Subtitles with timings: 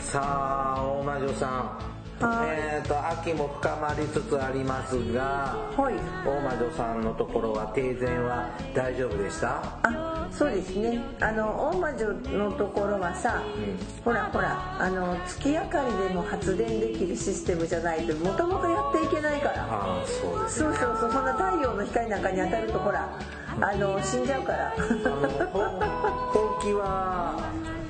[0.00, 0.20] さ
[0.76, 1.88] あ大魔女さん
[2.24, 5.94] はいえっ、と秋も深まりつつありますがはい。
[6.26, 9.62] 大魔女さんのところは停電は大丈夫でした？
[9.84, 10.98] あ、そうですね。
[11.20, 13.40] あの大魔女のところはさ、
[14.04, 19.62] ほらほらあの月明かりでも発電できるシステムじゃないともともとやっていけないから。
[19.70, 23.08] ああそうですそうそうそうそんな太陽の光なんかに当たるとほら
[23.60, 24.74] あの死んじゃうから。
[24.74, 25.60] あのほ
[26.32, 27.38] ほうきは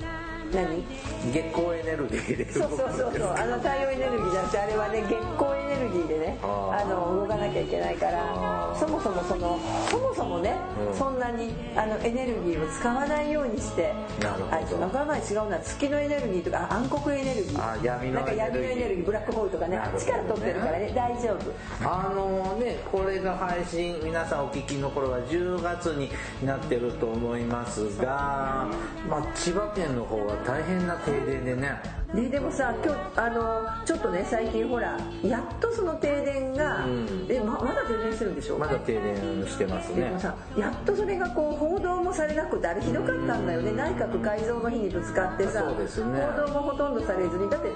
[0.52, 0.84] 何？
[1.32, 3.34] 月光エネルギーでそうそうそうそう。
[3.34, 9.58] あの太陽エネルギーじゃなくてあれはね月光エネルギーでねあの動かなきゃいけないからそもそもその
[9.90, 10.56] そもそもね、
[10.90, 10.98] うん。
[10.98, 14.76] そんなにあのエネルギーを使わないようにしてなるほど。
[14.82, 15.58] あわからない違うな。
[15.60, 17.58] 月のエネルギーとかあ暗黒エネルギー。
[17.60, 18.84] あ闇のなんか闇のエネルギー。
[18.84, 21.88] エネルギーブラックホールとかねねあっちから取ってるからね大丈夫。
[21.88, 26.10] あのねこれが配信皆さんお聞きの頃は10月に
[26.44, 28.66] なってると思いますが、
[29.08, 31.80] まあ、千葉県の方は大変な停電でね。
[32.14, 37.26] ででもさ今日あのちょっとね最近ほらやっとその停電が、うん。
[37.28, 39.14] えままだ停電してるんでしょまだ停電
[39.46, 40.04] してますね。
[40.04, 43.72] でもさやっとそれがこう報道もされなくてあれひどかったんだよね。
[43.72, 45.74] 内閣改造の日にぶつかってさね。
[45.74, 47.50] 報道もほとんどされずに。
[47.50, 47.68] だって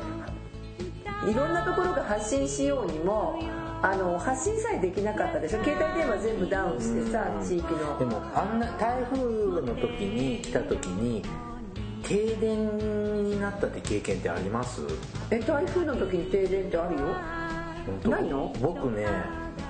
[1.31, 3.39] いろんなところが発信しようにも
[3.83, 5.63] あの発信さえできなかったでしょ？
[5.63, 7.99] 携帯電話全部ダウンしてさ地域の。
[7.99, 11.23] でもあんな台風の時に来た時に
[12.12, 12.77] 停電
[13.30, 14.83] になったって経験ってあります？
[15.30, 17.06] え台風の時に停電ってあるよ。
[18.11, 18.52] ないの？
[18.61, 19.06] 僕ね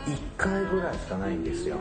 [0.06, 1.76] 1回ぐらいしかないんですよ。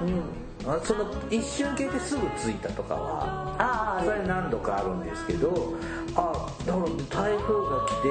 [0.00, 0.70] うん。
[0.70, 5.74] あその一瞬消えてすぐ着いたとかはああそれ何度かあるんですけど
[6.14, 8.08] あだから台風が来て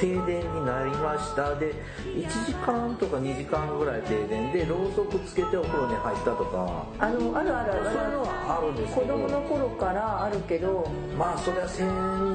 [0.00, 1.54] 停電になりました。
[1.54, 1.74] で
[2.04, 6.86] 1時間とか2時間ぐらい停電でろうそくつけてお風呂に入ったとか。
[6.98, 9.06] あのあるあるあるそういうのはあるんですけど。
[9.06, 10.90] 子供の頃からあるけど。
[11.18, 11.88] まあそりゃ戦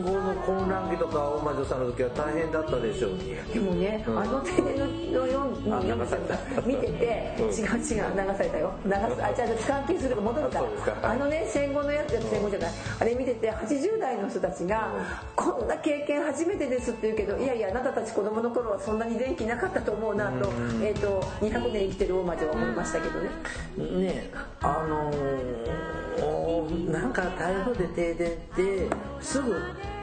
[0.04, 3.36] 後の混乱期とか大魔女さんの時は大変だったでしょうに。
[3.54, 4.20] でもね、うん。
[4.20, 6.62] あの停電のようあに流された。
[6.62, 7.46] 見てて、うん。
[7.48, 8.74] 違う違う流されたよ。
[8.86, 10.60] 流すあじゃあ関係するか戻るか
[11.02, 11.12] ら。
[11.12, 12.72] あのね戦後のやつ戦後じゃない。
[13.00, 14.92] あれ見てて80代の人たちが、
[15.36, 20.52] こんな経験初めてですって言うけどいやいやあなたたち子供の頃はそんなに電気なかったと思うなと,、
[20.82, 23.30] えー、と200年生きてる大魔女は思いましたけどね、
[24.02, 28.88] ねあのー、なんか台風で停電って
[29.22, 29.54] すぐ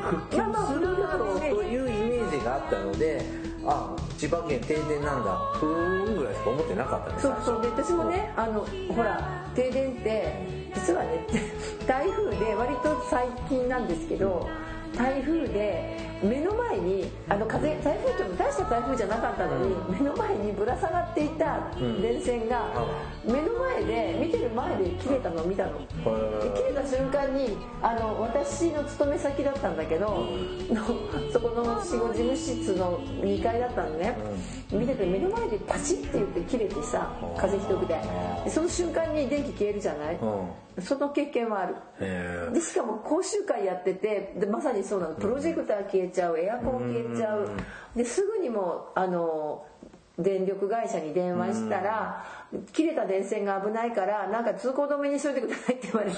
[0.02, 3.22] 復旧するだろうというイメージがあったので
[3.66, 7.36] あ千葉県停電なんだふーんぐらいしか思ってなかったんですそう。
[7.44, 11.26] そうで私もねあのほら停電って実はね
[11.86, 14.48] 台風で割と最近なんですけど
[14.96, 22.70] 台風で目の前にあの風台風っても大した台風じゃなかったのに、目の前にぶら下がっていた電線が、
[23.24, 25.78] 目の前で見てる前で切れたのを見たの。
[25.78, 25.86] で
[26.56, 30.06] 切れた瞬間にあの私の勤め先だったんだけど、
[30.70, 30.84] の
[31.32, 34.16] そこの仕事事務室の2階だったのね、
[34.72, 37.96] 見てて目の前でパチッて言って切れてさ風ひどくて。
[38.44, 40.82] でその瞬間に電気消えるじゃない、うん。
[40.82, 41.74] その経験はある。
[42.00, 45.14] へでしかも講習会やっててでまさにそうなの。
[45.14, 47.48] プロジェクター消えちゃうエアコン消えちゃう。
[47.94, 49.64] ですぐにもあの
[50.18, 52.24] 電力会社に電話したら
[52.72, 56.16] 切れた電線が危ないからなんか通行止めにしといてくださいって言われて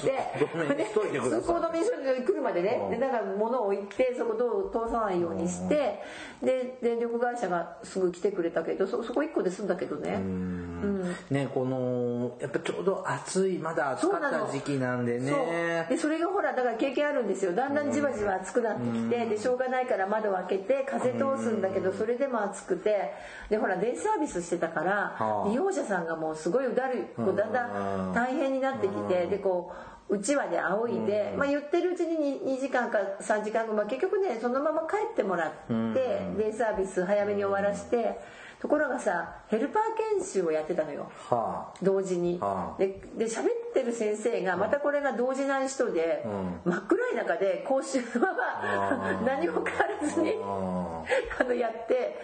[0.93, 6.03] 通行止めにしといて来るまでねでだから物を置いてそこ道路通さないようにして
[6.43, 10.15] で電力会社がすぐ来てくれたけどそそこ1個で済んだけどね。
[10.15, 11.17] うん。
[11.31, 15.31] ねこのやっぱちょうど暑いまだ暑かった時期なんでね。
[15.31, 15.97] そう。
[15.97, 17.55] でそれがほらだから経験あるんですよ。
[17.55, 23.14] だんだんじわじわ暑くなってきてでしょうがないから窓を開けて風通すんだけどそれでも暑くて。
[23.50, 25.49] でほらデイサービスしてたからはあ。
[25.49, 29.73] 利用者さんがもうすごいうだるいこうだんだん大変になってきてでこ
[30.09, 35.50] ううちわで仰いで、まあ、言ってるうちに 2, 時間か3時間後、まあ、結局ねそのまま帰ってもらっ
[35.94, 38.19] てデイサービス早めに終わらして
[38.61, 39.82] ところがさヘルパー
[40.19, 41.11] 研修をやってたのよ。
[41.31, 42.38] は同時に。
[42.41, 42.79] ああ。
[42.79, 46.25] でで喋ってる先生がまたこれが動じない人で、
[46.65, 51.05] 真っ暗い中で講習のままああ 何も変わらずに あ
[51.38, 52.19] あのやって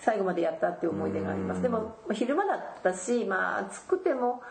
[0.00, 1.62] 最後までやったっていう思い出があります。
[1.62, 4.42] でも昼間だったしまあ暑くても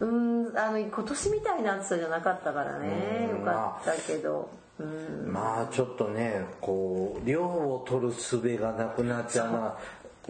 [0.00, 3.28] うんあの今年みたいな暑さじゃなかったからね。
[3.30, 4.50] うんよかったけど。
[5.26, 9.52] まあちょっとねこう量を取る術がなくなっちゃう。
[9.52, 9.76] な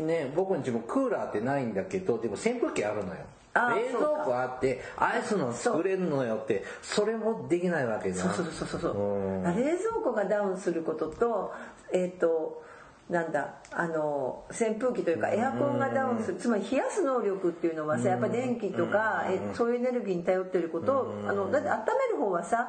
[0.06, 3.20] ね僕んちもクーラーってないんだけどでも扇風機あるのよ。
[3.54, 8.34] 冷蔵庫あってアイスの作れるのよってそれもできないわけじゃん。
[8.34, 8.96] そうそうそうそうそう。
[8.96, 9.43] うん。
[9.44, 11.52] 冷蔵庫がダウンすることと
[11.93, 12.62] えっ、と
[13.10, 22.69] なんだあの扇風機というかエアコンがダウンするつまり冷やす能力っていうのはさやっぱ電気とかえそういうエネルギーに頼ってることをあのだって温める方はさ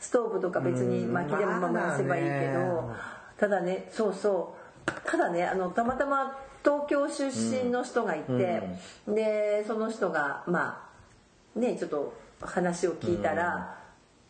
[0.00, 2.92] ストーブとか別に薪でもまあ燃やせばいいけど
[3.38, 4.64] ただねそうそう。
[5.06, 7.24] ただねあのたまたま東京出
[7.64, 8.62] 身の人がいて
[9.06, 10.90] でその人がま
[11.56, 13.78] あねちょっと話を聞いたら、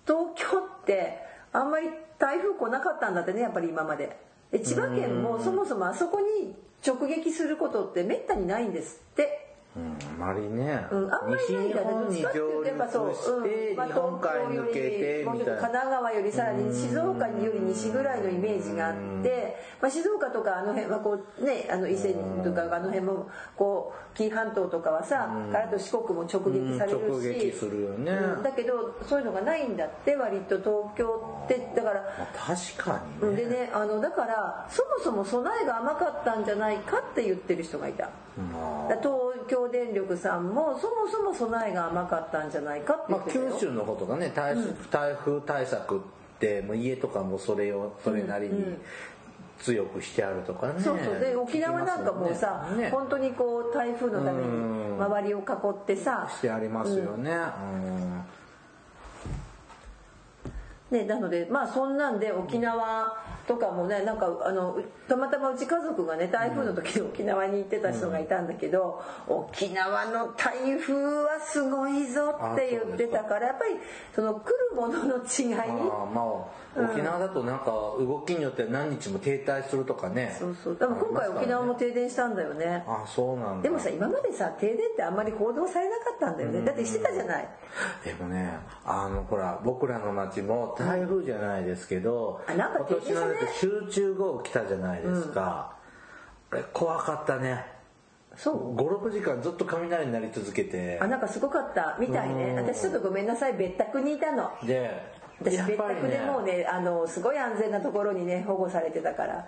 [0.06, 1.18] 東京って
[1.52, 4.16] あんまり台風来なかったんだってねやっぱり今までで
[4.60, 6.54] 千葉県もそもそもあそこに
[6.86, 9.43] 直撃することってめったにないんですって
[9.76, 12.06] うんあまりね、うん、あんまりないんだよね。
[12.06, 27.66] どっちかっていうとやっぱそう、して日本海抜けてみたいな奈川よりさらに静岡より西ぐらいのイメージがあって、まあ、静岡とかあの辺はこうねあの伊勢とかあの辺もこう紀伊半島とかはさからと四国も直撃されるし、
[27.98, 31.94] ねうんだけどそういうのがないんだって割と東京ってだから。
[32.16, 38.10] まあ確かにねでねあのだからそもそも備えが甘かったんじゃないかって言ってる人がいた。
[38.36, 39.24] まあだから
[39.64, 44.56] 東京電力さんもそもそも備えが甘かったんじゃないかって言まあ、九州の方とかね台,、
[44.90, 46.00] 台風対策っ
[46.38, 48.76] てもう家とかもそれをそれなりに
[49.58, 51.20] 強くしてあるとかね、そうそう。
[51.20, 52.90] で沖縄なんかもうさ、ねね。
[52.90, 54.48] 本当にこう台風のために
[54.98, 57.30] 周りを囲ってさ、してありますよね、
[60.90, 60.98] うん。
[60.98, 73.76] ね、なのでまあそんなんで沖縄とかもねなんかあのたまたまうち家族がね台風の時に沖縄に行ってた人がいたんだけど、沖縄の台風はすごいぞって言ってたからやっぱり
[74.14, 75.54] その来るものの違い。
[75.54, 77.66] ああまあ沖縄だとなんか
[77.98, 80.34] 動きによっては何日も停滞するとかね。
[80.38, 80.76] そうそう。
[80.76, 82.82] でも今回沖縄も停電したんだよね。
[82.86, 83.62] あそうなんだ。
[83.62, 86.62] でもさ今までさ停電ってあんまり報道されなかったんだよね。
[86.62, 87.48] だってしてたじゃない。
[88.04, 95.76] でもねあのほら僕らの町も台風じゃないですけど、あなんか今年の停電集中豪雨来たじゃないですか、
[96.50, 97.66] あれ怖かったね。
[98.36, 100.98] そう？56時間ずっと雷になり続けて。
[101.00, 102.54] あなんかすごかったみたいね。
[102.56, 104.50] 私ちょっとごめんなさい別宅にいたの。
[104.66, 104.90] で
[105.40, 109.46] 私別宅でもうねあのすごい安全なところにね保護されてたから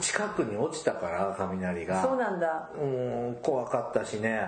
[0.00, 2.02] 近くに落ちたから雷が。
[2.02, 2.68] そうなんだ。
[2.80, 4.42] うん怖かったしね。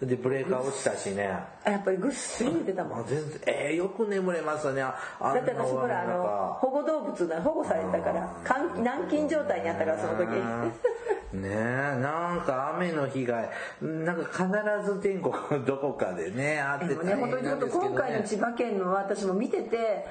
[0.00, 1.38] でブレーカー落ちたしね。
[1.64, 3.00] あやっぱりぐっすり寝てたもん。
[3.00, 4.82] あ全然えー、よく眠れますね。
[4.82, 10.28] ああだって私ほらあの保護動物な保護されてたから監軟禁状態にあったからその時。
[11.34, 13.50] ねえなんか雨の被害。
[13.80, 20.06] なんか必ず全国のどこかでねあってでもね本当にちょっと今回の千葉県の私も見てて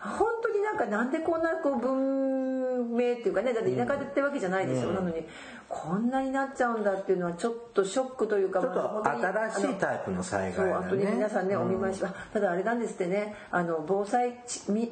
[0.00, 2.41] 本当になんかなんでこんなこう文
[2.82, 5.24] 明っていうかねだって田舎でってわけじゃないでしょ、なのに
[5.72, 10.86] こんなになっちゃうんだっていうのはちょっとショックというかちょっと新しいタイプの災そう害だね。
[10.86, 14.38] あとね皆さんねお見舞いし、あただあれなんですってねあの防災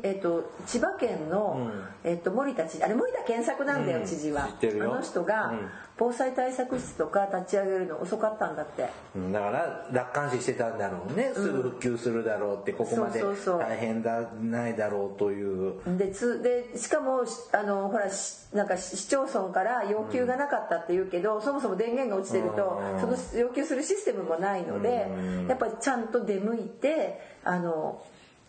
[0.02, 1.70] えっと千葉県の、
[2.02, 4.06] えっと森田知事あれ森田健作なんだよ、うん。
[4.06, 4.46] 知事は。
[4.46, 4.92] 知ってるよ。
[4.94, 5.68] あの人が、うん。
[5.98, 8.88] 防災対策室とか立ち上げるの遅かったんだって。
[9.14, 9.32] うん。
[9.32, 11.32] だから楽観視してたんだろうね。
[11.34, 13.58] すぐ復旧するだろうってここまでそうそうそう。
[13.58, 15.74] 大変だないだろうという。
[15.98, 23.00] でつでしかもしあのほらしなんか市町村から要求がなかったって言うけど、そもそも電源が落ちてるとうん。
[23.00, 25.08] その要求するシステムもないので
[25.48, 28.02] やっぱりちゃんと出向いてあの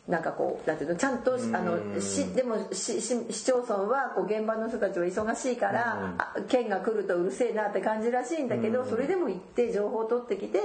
[0.08, 10.60] なんかこうなんていうのちゃんとあのしでもしし市町村はこう現場の人たちは忙しいから、あ県が来るとうるせえなって感じらしいんだけど、それでも行って情報を取ってきて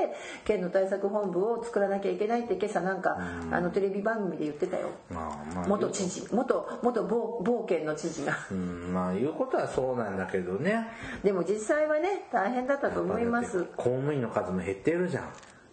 [0.47, 3.19] 県の対策本部を作らなきゃいけないって今朝なんか、
[3.53, 4.89] あのテレビ番組で言ってたよ。
[5.11, 5.69] まあまあ。
[5.69, 8.39] 元知事元元某某県の知事が。
[8.51, 8.93] うん。
[8.95, 10.89] まあ言うことはそうなんだけどね。
[11.23, 13.65] でも実際はね大変だったと思います。
[13.77, 15.25] 公務員の数も減ってるじゃん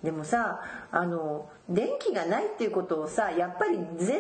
[0.04, 0.60] でもさ
[0.92, 4.18] あの電気がないっていうことをさやっぱり前提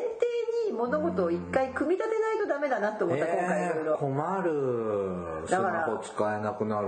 [0.69, 5.47] に物事を一回組み立てないとダメだなって思った、今回いろいえーろ困る。
[5.47, 6.87] スマホ使えなくなる、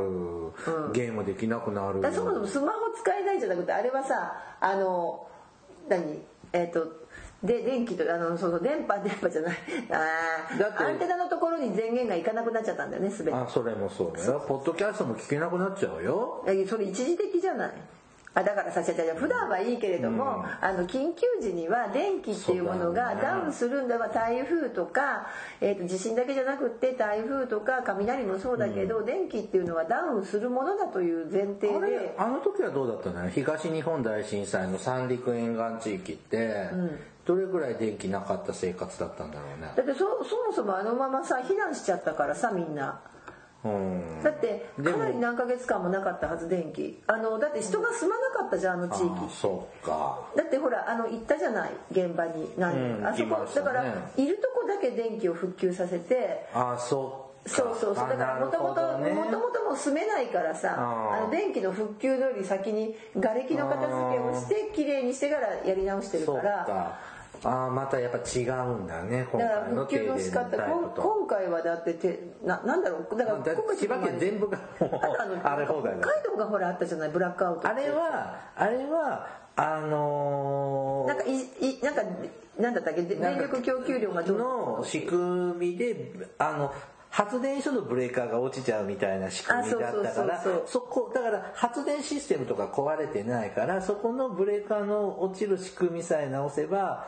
[0.94, 2.00] ゲームできなくなる。
[2.00, 5.28] だそもそもスマホ使えないじゃなくてあれはさあの
[5.90, 6.22] 何？
[6.54, 6.88] えっ、と
[7.44, 9.58] で電気とあのその電波電波じゃない。
[9.92, 13.34] あだってーアンテナのところに電源がいかなくなっちゃったんだよね全て。
[13.34, 14.44] あそれもそうだよ。
[14.48, 16.46] ポッドキャストも聞けなくなっちゃうよ。
[16.70, 17.74] それ一時的じゃない？
[18.38, 25.28] あだからさじゃじゃ普段はいいけれども、あの緊急時には電気っていうものがダウンするんだわ台風とか、
[25.62, 33.24] えー、と地震だけじゃなくって台風とか雷もそうだけど、電気っていうのはダウンするものだという前提であの時はどうだったの？
[33.24, 36.70] よ東日本大震災の三陸沿岸地域って、
[37.26, 39.72] どれぐらい電気なかった生活だったんだろうね？
[39.78, 40.06] だってそそ
[40.46, 43.00] もそもあのままさ避難しちゃったからさみんな。
[43.66, 44.24] うん。
[44.24, 47.02] だってかなり何ヶ月間もなかったはず電気。
[47.08, 49.34] あのだって人が住まなかったじゃんあの地域。
[49.34, 50.20] そうか。
[50.36, 52.98] だってほらあの行ったじゃない現場に何人。
[53.00, 53.50] うんあそこね。
[53.56, 53.84] だから
[54.16, 56.48] いるとこだけ電気を復旧させて。
[56.54, 57.26] あそうか。
[57.48, 58.10] そうそうそう。
[58.10, 66.98] だからもともともともともう住めないからさあの電気の復旧のより先に瓦礫の片付けをしてきれいにしてからやり直してるそうからか
[67.44, 76.02] ああまたやっぱ違うんだね今回の停電の仕方今回はだっててななんだろうだから千葉県全部があとあ れ放題だ。
[76.02, 82.02] 北海道がほらあったじゃないブラックアウトあれはあれはあのーなんかいいなんか
[82.58, 86.74] なんだったっけで電力供給量がどうの仕組みであの
[87.10, 90.64] 発電所のブレーカーが落ちちゃうみたいな仕組みだったからあそうそうそうそう。
[90.68, 97.08] そこだから発電システムとか壊れてないからそこのブレーカーの落ちる仕組みさえ直せば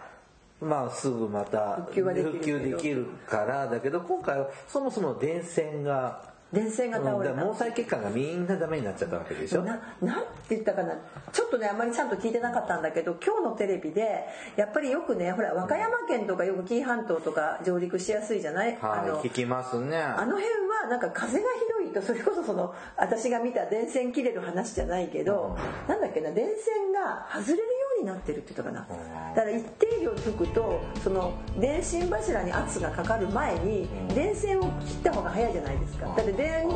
[0.62, 2.58] まあすぐまた復旧はできるけど。
[2.58, 7.36] 復旧できるからだけど今回はそもそも電線が電線が倒れた。
[7.36, 9.64] 毛細血管がみんなダメになっちゃったわけでしょ？
[9.64, 10.96] ななんて言ったかな？
[11.34, 19.98] ちょっとねあんまりちゃんと聞いてなかったんだけど今日のテレビでやっぱりよくねほら和歌山県とかよく紀伊半島とか上陸しやすいじゃない、あのはい聞きますね。
[19.98, 25.58] あの辺はなんか風がひどいとそれこそその私が見た電線切れる話じゃないけど、
[25.90, 26.32] なんだっけな？
[26.32, 27.64] 電線が外れる
[28.00, 28.88] になってるって言ったかな、
[29.36, 36.06] だから一定量吹くとその電信柱に圧がかかる前に電線を切った方が早いじゃないですか。
[36.08, 36.68] だって電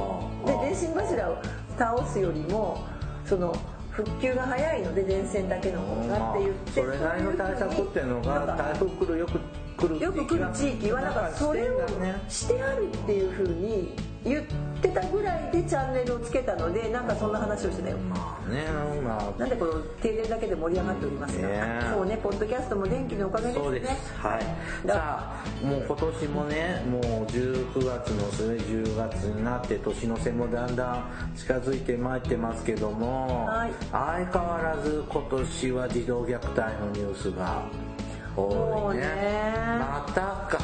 [0.45, 1.37] で電信柱を
[1.77, 2.85] 倒すよりも
[3.25, 3.55] その
[3.91, 9.39] 復旧が早いので電線だけの方がって言って、それなりの対策っていうのが台風来るよく
[9.81, 11.81] 来るよく来る地域はなんかそれを
[12.29, 14.43] してあるっていう風に言っ
[14.81, 17.97] てたぐらいでチャンネルをつけたのでなんかそんな話をしてたよ。
[17.97, 18.65] まあね
[19.01, 19.39] まあ。
[19.39, 23.63] なんでこの停電だけで盛り上がっておりますか、ねそうねポッドキャストも電気のおかげですね。
[23.63, 24.13] そうです。
[24.19, 24.87] はい。
[24.87, 33.71] ださあもう今年もねもう19月の末10月になって年の瀬もだんだん近づいてまいってますけども、はい。
[33.91, 37.63] 相変わらず今年は児童虐待のニュースが
[38.35, 38.53] 多いね。
[38.55, 39.77] そうね。
[39.79, 40.21] また
[40.57, 40.59] か。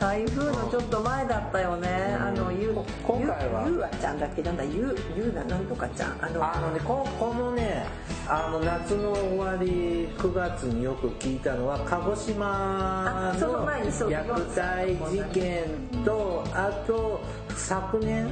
[0.00, 1.88] 台風のちょっと前だったよね、
[2.20, 3.64] あのゆこ今回は。
[3.66, 4.42] ゆゆうあちゃんだっけ？
[4.42, 4.64] なんだ。
[4.64, 6.18] ゆゆうななんとかちゃん？
[6.20, 7.86] あのあのねここのね
[8.28, 15.64] あの夏の終わり9月によく聞いたのは鹿児島の虐待事件
[16.04, 17.22] とあと
[17.56, 18.30] 昨年？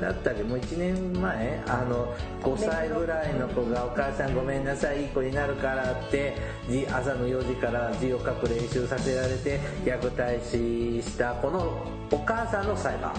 [0.00, 6.36] だったりもう1年前あの5歳ぐらいの子が「お母さんごめんなさいいい子になるから」って
[6.68, 13.12] じ朝の4時から字を書く練習させられて虐待死したこのお母さんの裁判。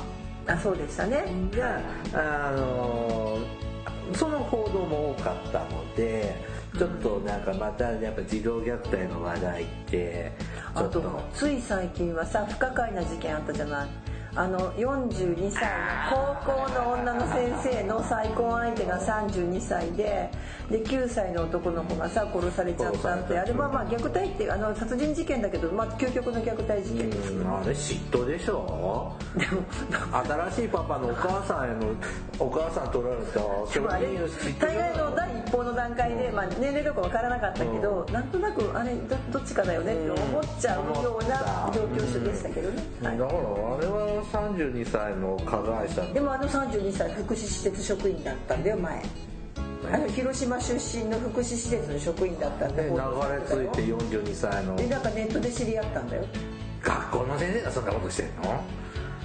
[0.47, 1.25] あそうでしたね。
[1.51, 1.79] が、
[2.13, 3.37] あの
[4.13, 6.35] その報道も多かったので
[6.77, 13.87] ちょっとなんかまたやっぱ児童虐待の話題ってちあとつい最近はさ不可解な事件あったじゃない
[14.35, 20.29] あの42歳の高校の女の先生の再婚相手が32歳で
[20.69, 27.33] で9歳の男の子がさ殺されちゃったってあれはまあ虐待ってあの殺人事件だけど、まあ、究極の虐待事件です。
[27.43, 29.15] あれ嫉妬でしょ？
[29.35, 29.63] でも
[30.51, 31.95] 新しいパパのお母さんへの
[32.37, 33.39] お母さん取られた
[33.73, 34.07] でもあれ
[34.59, 43.17] 大概の第一報の段階で、まあ、年齢とか分からなかったけど、なんとなくあれどどっちかだよねって思っちゃうような状況でしたけどね、はい。
[43.17, 49.03] だからあれは32歳の加害者でもあの32歳福祉施設職員だったんだよ前
[49.91, 53.01] あの広島出身の福祉施設の職員だったんでで流れ着
[53.67, 56.25] いて42歳のでなんかネットで知り合ったんだよ、
[56.83, 58.63] 学校の先生がそんなことしてんの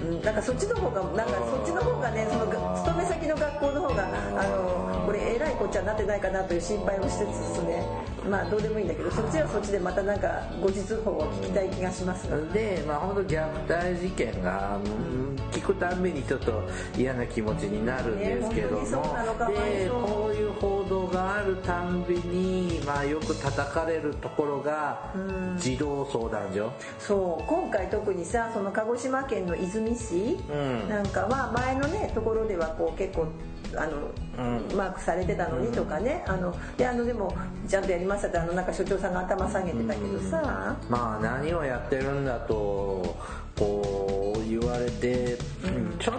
[0.01, 7.83] うん、なんかそっちの方がなんかそっちの方がねそのが勤め先の学校の方があのこれえらいこっちゃになってないかなという心配をしつつね。
[8.29, 12.83] まあどうでもいいんだけどそっちはそっちでまたなんか後日報を聞きたい気がしますがで。
[12.87, 16.63] まあ本当虐待事件がうん聞くたんびにちょっと
[16.97, 18.85] 嫌な気持ちになるんですけども、
[19.47, 25.13] でこういう報道があるたんびに、まあ、よく叩かれるところが
[25.57, 26.71] 児童相談所。
[26.99, 27.43] そう。
[27.47, 30.89] 今回特にさその鹿児島県の出水市うん。
[30.89, 33.27] なんかは前のねところではこう結構
[33.75, 34.77] あの、うん。
[34.77, 36.23] マークされてたのにとかね。
[36.27, 37.35] あのであのでも
[37.67, 43.15] ちゃんとやりましたってあのなんか所長さんが頭下げてたけどさ、まあ何をやってるんだと
[43.57, 45.37] こう言われて、
[45.99, 46.15] ちょっ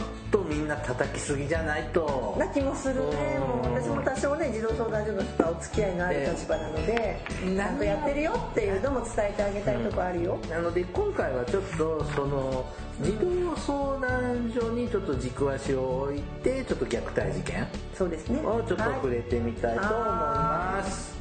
[0.66, 2.37] んな叩きすぎじゃないと。
[2.38, 3.38] な気もするね。
[3.64, 12.66] 私も多少ね児童動相談所の人とはお付き合いのある立場なのでちゃんとやってるよっていうのも伝えてあげたいとこあるよ、なので今回はちょっとその
[13.02, 18.40] 児童相談所にちょっと軸足を置いてちょっと虐待事件そうですね。
[18.40, 19.16] をちょっと触はい。
[19.16, 21.15] れてみたいと思います、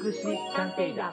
[0.00, 1.12] 福祉探偵団。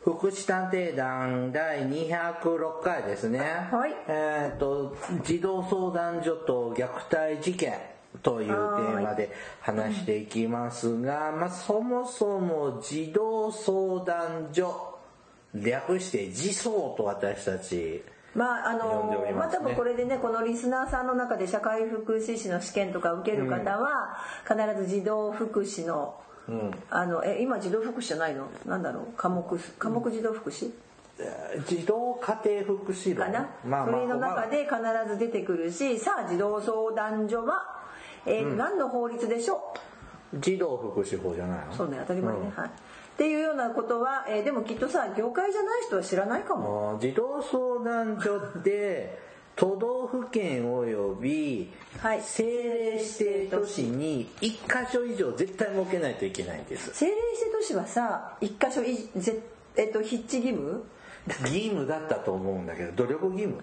[0.00, 3.38] 福祉探偵団第206回ですね。
[3.70, 3.94] はい。
[4.08, 7.78] えっ、と、児童相談所と虐待事件
[8.20, 14.98] というテーマで話していきますが、まあそもそも児童相談所、
[15.54, 18.02] 略して児相と私たち、
[18.34, 19.58] まああのまありますね。
[19.58, 24.16] 多分これでねこのリスナーさんの中で社会福祉士の試験とか受ける方は、
[24.48, 26.16] 必ず児童福祉の
[26.48, 28.48] うん、あのえ今児童福祉じゃないの？
[28.66, 29.06] なんだろう？
[29.16, 30.70] 科目科目児童福祉？
[31.68, 33.32] 児童家庭福祉論。
[33.32, 34.76] かな、それの中で必
[35.08, 37.62] ず出てくるしさあ児童相談所は、
[38.26, 39.74] えー何の法律でしょ
[40.34, 41.72] 児童福祉法じゃないの？
[41.72, 42.68] うそうね当たり前ね、はい。
[42.68, 42.70] っ
[43.16, 46.98] ていうようなことは、えーでもきっとさ業界じゃない人は知らないかも。
[47.00, 49.18] 児童相談所って
[49.56, 52.18] 都道府県及びはい。
[52.18, 56.88] 政令指定都市に1箇所以上絶対設けないといけないんです。
[56.88, 59.40] 政令指定都市はさ一箇所いぜ
[59.76, 60.84] えっと筆致義務？
[61.42, 63.62] 義務だったと思うんだけど努力義務？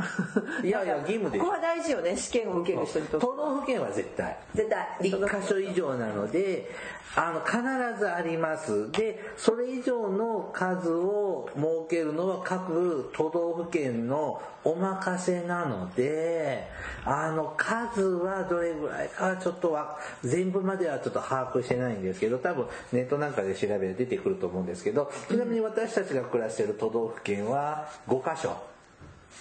[0.66, 3.26] いやいや義務でここは大事よね試験を受ける人にとって。
[3.26, 4.36] 都道府県は絶対。
[4.54, 6.70] 絶対1箇所以上なので
[7.14, 8.90] あの必ずあります。
[8.92, 16.68] でそれ以上の数を設けるのは各都道府県のお任せなので
[17.04, 28.56] あの数はどれぐらいかはちょっとは全部まではちょっと把握してないんですけど多分ネットなんかで調べて出てくると思うんですけどちなみに私たちが暮らしている都道府県は5箇所。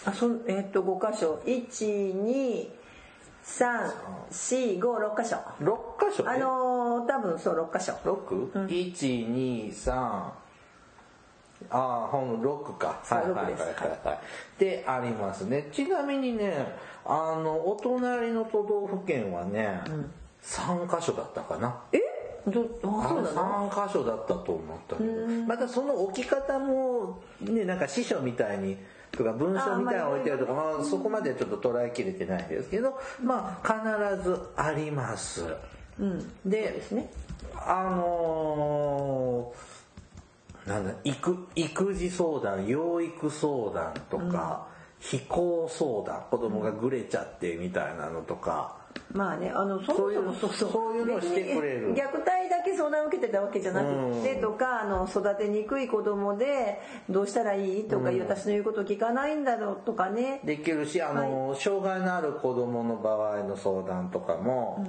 [0.06, 1.42] あそんえっと5箇所。
[1.46, 2.70] 12345
[5.22, 5.38] 箇所。
[5.62, 5.75] 6
[6.10, 6.30] 箇所？
[6.30, 7.94] あのー多分そう6箇所。
[8.04, 10.34] 6?123 あ
[11.70, 13.00] あほん6か。
[13.03, 13.64] はいはいはいはい。
[14.03, 14.20] はい。
[14.60, 15.70] でありますね。
[15.72, 19.81] ちなみにねあのお隣の都道府県はね、
[20.44, 21.81] 3箇所だったかな。
[21.92, 22.00] え？
[22.46, 25.12] 3箇所だったと思ったけど。
[25.48, 28.77] またその置き方もねなんか師匠みたいに
[29.12, 35.46] とか文章みたいなの置いてあるとかまあ、そこまでちょっと捉えきれてないですけどまあ必ずあります、
[36.46, 37.10] でですね。
[37.55, 39.75] あのー
[40.66, 44.68] なんだ育育児相談養育相談とか、
[45.00, 48.77] 非行相談子供がぐれちゃってみたいなのとか、
[49.16, 50.56] まあねあのそもそもそういう。
[50.56, 51.94] そういうのをしてくれる。
[51.94, 60.42] 虐待だけ相談を受けてたわけじゃなくて、とかあの育てにくい子供でどうしたらいいとか、私の言うこと聞かないんだろうとかね。
[60.44, 64.86] できるしあの、障害のある子供の場合の相談とかも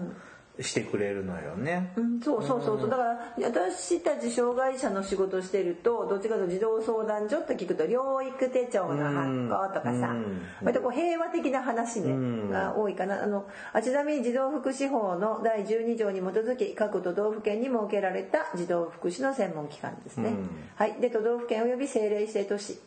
[0.59, 2.91] してくれるのよね、うんそうそうそうそう。
[2.91, 9.91] だから私たち障害者の仕事してるとどっちかというと児童相談所って聞くと療育手帳の発行とかさ。
[9.91, 13.23] うん割とこう平和的な話ねが多いかな。
[13.23, 20.49] あのあちなみに児童福祉法の第12条に基づき各都道府県に設けられた児童福祉の専門機関ですね、うん。
[20.75, 20.95] はい。
[21.01, 22.81] で都道府県及び政令指定都市。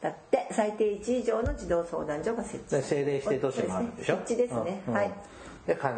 [0.00, 4.16] だって最低1以上の児童相談所が設置で政令指定都市もあるんでしょ？
[4.26, 4.94] 設置ですね、うん。
[4.94, 5.12] はい
[5.66, 5.88] で必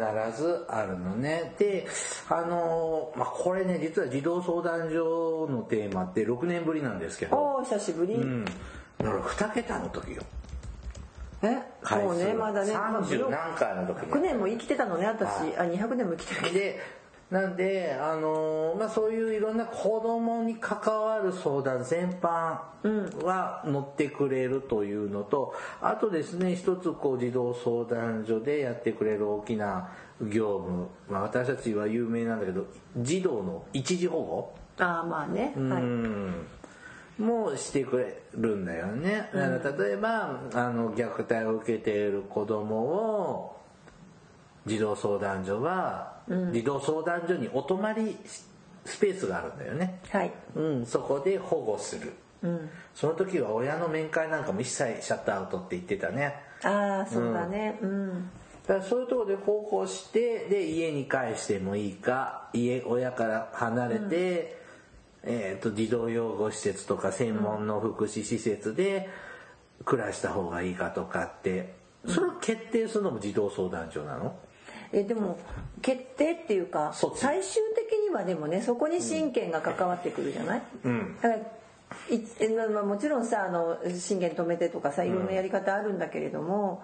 [0.41, 1.55] ずあるのね。
[1.57, 1.87] で
[2.29, 7.35] あのまあこれね実は児童相談所のテーマって6年ぶりなんですけど。
[7.35, 8.45] おお久しぶり、うん。
[8.45, 10.21] だから2桁の時よ。
[11.41, 11.57] え？
[11.83, 15.57] そうねまだね30何回の時100年も生きてたのね私、はい。
[15.57, 16.79] あ200年も生きてるで
[17.31, 22.59] なんで、あのーまあ、そういういろんな子供に関わる相談全般
[23.23, 29.89] は乗ってくれるというのと、あとですね一つこう児童相談所でやってくれる大きな
[30.21, 35.81] 業務、まあ、私たちは有名なんだけど児童の一時保護、ああまあね、はい。
[35.81, 36.47] うん
[37.17, 39.29] もしてくれるんだよね。
[39.33, 43.55] だから例えばあの虐待を受けている子供を
[44.65, 46.14] 児童相談所は、
[46.51, 48.17] 児童相談所にお泊まり
[48.85, 49.99] スペースがあるんだよね。
[50.09, 50.31] はい。
[50.55, 52.13] うん、そこで保護する。
[52.43, 52.69] うん。
[52.93, 56.35] その時は親の面会なんかも一切シャットアウトって言ってたね。
[56.63, 57.79] ああそうだね。
[57.81, 58.29] うん、
[58.67, 64.57] だからそういうところで保護してで家に帰してもいいか家親から離れて、
[65.23, 69.09] えー、と児童養護施設とか専門の福祉施設で
[69.83, 71.73] 暮らした方がいいかとかって
[72.07, 74.35] それを決定するのも児童相談所なの、
[74.91, 75.37] えでも
[75.81, 81.15] 決定っていうか最終的にはでもねそこに親権が関わってくるじゃない、うん。
[81.21, 81.35] だか
[82.73, 86.83] らもちろんさあの親権止めてとかさいろんなやり方あるんだけれども、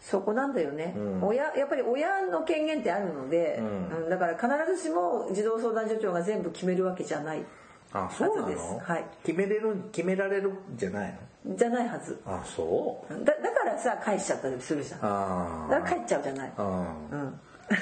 [0.00, 7.44] そこなんだよね、親やっぱり親の権限ってあるので、うんだから必ずしも児童相談所長が全部決めるわけじゃない
[7.92, 9.04] あそうなの、はい。
[9.24, 12.20] 決めれる決められるんじゃないじゃないはず。
[12.26, 13.24] のあそう？
[13.24, 15.00] だだからさ返しちゃったりするじゃん。
[15.00, 16.52] だあから帰っちゃうじゃない？
[16.56, 17.40] あうん。
[17.68, 17.74] 帰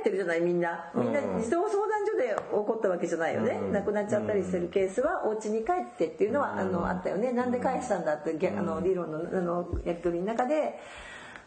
[0.00, 0.90] ってるじゃないみんな。
[0.94, 7.32] みんな児童相談所で起こったわけじゃないよね、亡くなっちゃったりしてるケースはお家に帰ってっていうのはあのあったよね。
[7.32, 10.78] なんで返したんだってあの理論のあのやり取りの中で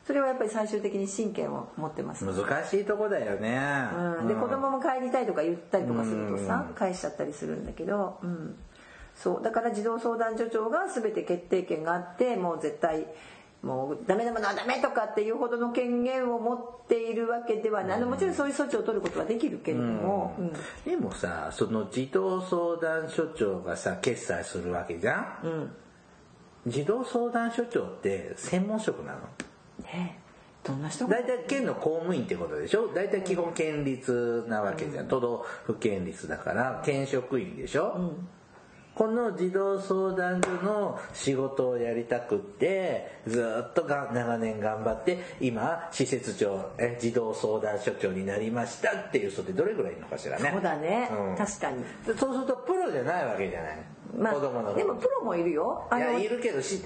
[0.06, 2.36] それはやっぱり最終的に親権を持ってます、難
[2.66, 3.58] しいとこだよね、
[4.20, 8.56] うん、で子供も帰りたいとか言ったりとかするとさ返しちゃったりするんだけど、うん、
[9.16, 9.42] そう。
[9.42, 13.08] だから児童相談所長が全て決定権があってもう絶対
[13.62, 20.54] もうダメなものはダメとかっていうほどの権限を持っているわけではない、あのもちろんそういう措置を取ることはできるけれども、うん。
[20.84, 25.72] でもさその児童相談所長がさ決裁するわけじゃん、うん。
[26.68, 29.20] 児童相談所長って専門職なの？
[29.82, 30.24] ねえ。
[30.68, 31.18] どんな人が？
[31.18, 32.88] 大体県の公務員ってことでしょ？
[32.94, 38.14] 大体基本県立なわけじゃん、都道府県立だから県職員でしょ、
[38.96, 50.50] この児童相談所の仕事をやりたくってずっとが長年頑張って今施設長え児童相談所長になりましたっていう人ってどれぐらいいるのかしらね。
[50.50, 51.36] そうだね、うん。
[51.36, 51.84] 確かに。
[52.06, 53.84] でそうするとプロじゃないわけじゃない、
[54.18, 55.88] まあでもプロもいるよ。
[55.90, 56.82] あのいやいるけどし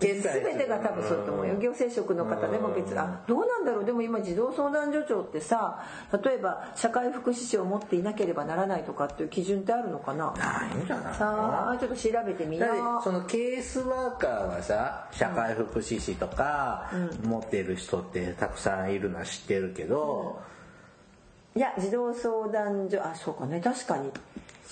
[0.00, 1.56] 全てが多分そうだと思うよ。
[1.56, 3.84] 行政職の方でも別あどうなんだろう。
[3.84, 5.84] でも今児童相談所長ってさ
[6.24, 10.32] 例えば社会福祉士を持っていなければならないとかっていう基準ってあるのかな？
[10.32, 13.04] ないんじゃないさあちょっと調べてみよう。
[13.04, 16.90] そのケースワーカーはさ社会福祉士とか
[17.22, 18.90] 持ってる人ってたくさん。
[18.90, 20.40] いるのは知ってるけど、
[21.54, 24.10] いや児童相談所あそうかね確かに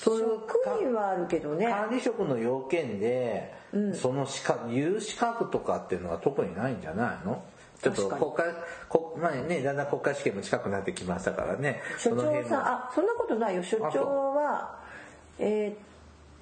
[0.02, 1.66] そういう職員はあるけどね。
[1.66, 3.52] 管理職の要件で、
[3.94, 7.42] その資格有資格とかっていうのは特にないんじゃないの？
[7.82, 8.54] ちょっと国家
[8.88, 11.80] こまあねだんだん国家試験も近くなってきましたからね。
[11.98, 13.62] 所長さんあそんなことないよ。
[13.62, 14.78] 所長は
[15.38, 15.76] えーっ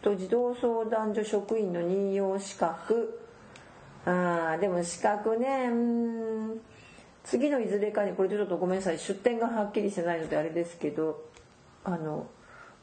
[0.02, 3.20] と児童相談所職員の任用資格。
[4.04, 5.74] あーでも資格ねうー
[6.54, 6.60] ん
[7.24, 8.98] 次のいずれかにこれちょっとごめんなさい。
[8.98, 11.24] 出典がはっきりしてないのであれですけど
[11.84, 12.26] あの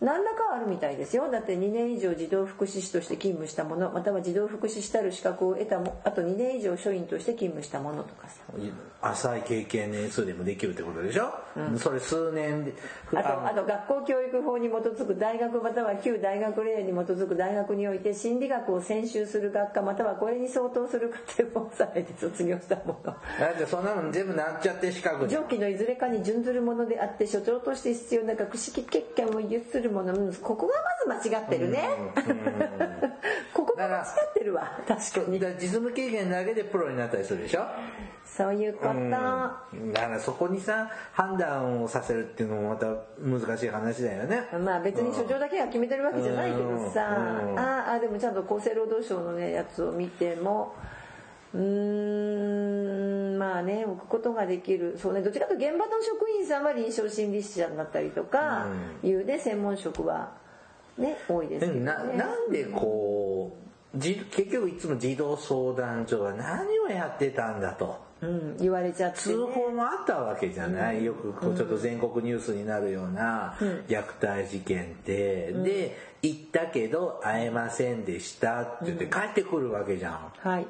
[0.04, 1.32] 何らかはあるみたいですよ。
[1.32, 8.44] だって2年以上児童福祉士として勤務したものまたは児童福祉士たる資格を得たもあと2年以上署員として勤務したものとかさ。
[9.02, 11.34] 浅い経験年数でもできるってことでしょ、
[11.78, 12.74] それ数年で
[13.14, 23.14] あとあと学校教育法に基づく大学または旧大学令に基づく大学において心理学を専修する学科またはこれに相当する課程をされて卒業したもの。
[23.40, 30.74] だってそんなの全部なっちゃって資格上記のいずれかに準ずるものであって所長として必要な学識欠陥を有するものうんここが
[31.08, 31.88] まず間違ってるね。
[33.54, 34.80] ここが間違ってるわ。
[34.88, 35.40] 確かに。
[35.40, 37.66] だから実務経験だけでプロになったりするでしょ？
[38.26, 42.88] そういうこと、だからそこにさ判断をさせるっていうのもまた
[43.20, 44.48] 難しい話だよね。
[44.60, 47.16] まあ別に所長だけが決めてるわけじゃないけどさ、
[47.50, 47.60] うん。
[47.60, 50.74] ああでもちゃんと厚生労働省のねやつを見ても
[51.54, 54.98] うーんまあね置くことができる。
[54.98, 58.68] そうねどっちかというと現場の職員さんは臨床心理士さんだったりとか
[59.04, 60.32] いうね専門職は
[60.98, 61.86] ね多いですけどね。
[61.86, 63.56] ななんでこ
[63.96, 68.02] うじ結局いつも児童相談所は何をやってたんだと。
[68.24, 73.58] うん、言われちゃって、ね、通報もあったわけじゃない、よくこうちょっと全国ニュースになるような
[73.90, 80.32] 虐待事件って、で行ったけど会えませんでしたって言って帰ってくるわけじゃん。
[80.38, 80.66] はい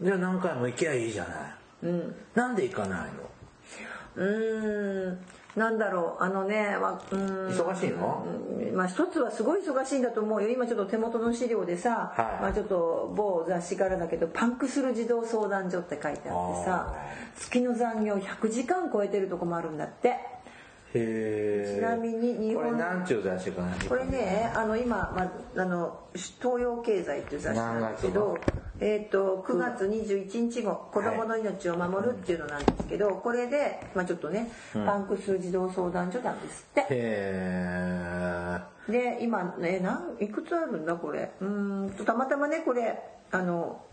[0.00, 2.14] じゃあ何回も行きゃいいじゃない、うん。
[2.34, 3.06] なんで行かないの？
[4.16, 5.18] うーん
[5.56, 6.22] なんだろう。
[6.22, 7.48] あのね、まあ、うーん。
[7.48, 8.26] 忙しいの？
[8.26, 10.48] うんまあ一つはすごい忙しいんだと思うよ。
[10.48, 12.42] 今ちょっと手元の資料でさ、はい。
[12.42, 16.94] まあ、ちょっと某雑誌からだけど「パンクする児童相談所」って書いてあってさ
[17.36, 20.08] 月の残業100時間超えてるとこもあるんだって。
[20.08, 20.14] へ
[20.94, 23.74] えちなみに日本これ何ちゅう雑誌かな？
[23.88, 28.36] これねあの今、まあ、あの東洋経済っていう雑誌なんですけど
[28.82, 36.80] えー、と9月21日号「子どもの命を守る」っていうのなんですけど、これで、まあ、ちょっとね、パンクス児童相談所なんですって。
[36.80, 38.58] へえ
[38.90, 41.30] で今ねなんいくつあるんだこれ？
[41.40, 43.84] うーんとたまたまねこれあの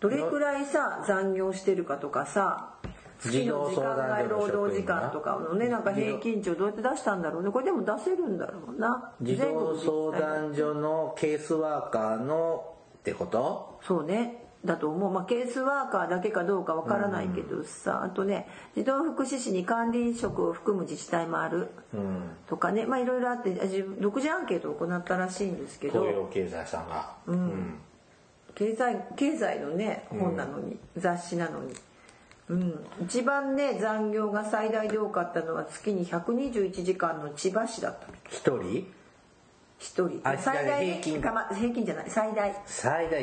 [0.00, 2.74] どれくらいさ残業してるかとかさ
[3.20, 7.50] 月の時間外労働時間とかのねなんか平均値をどうやって出したんだろうね。
[7.50, 9.12] これでも出せるんだろうな。
[9.22, 9.76] 児童
[10.12, 12.74] 相談所のケースワーカーの
[13.10, 13.80] ってこと？
[13.86, 14.44] そうね。
[14.64, 21.68] だと思う、まあ、ケースワーカーだけかどうかわからないけどさ、あとね児童福祉士に管理職を含む自治体もある。
[21.94, 22.22] うん。
[22.48, 22.84] とかね。
[22.84, 26.00] まあいろいろあって自分独自アンケートを行ったらしいんですけど。
[26.02, 27.14] 東洋経済さんが。
[27.26, 27.74] うん。
[28.56, 31.72] 経済経済のね本なのに、雑誌なのに。
[32.50, 38.86] うん、一番ね残業が最大で多かったのは月に121時間の千葉市だった一人？
[39.78, 40.20] 一人。
[40.24, 41.86] あ最大平均平均。
[41.86, 42.04] じゃない。
[42.10, 42.62] 最大。
[42.66, 43.22] 最大。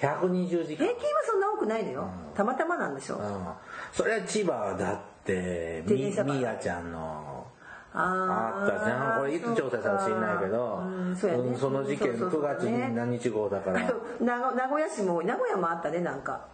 [0.00, 0.84] 120時間。
[0.84, 3.18] 平均はそんな多くないのよ、たまたまなんでしょ、う。
[3.18, 3.46] ん。
[3.92, 7.46] それは千葉だってみやちゃんの
[7.94, 9.18] ああったじゃん。
[9.20, 10.82] これいつ調査したか知んないけど。
[10.84, 11.32] うんそね。
[11.34, 16.46] うんその事件9そうそうそう月に何日号だかあらと名古名古屋市も名古屋もあったねなんか。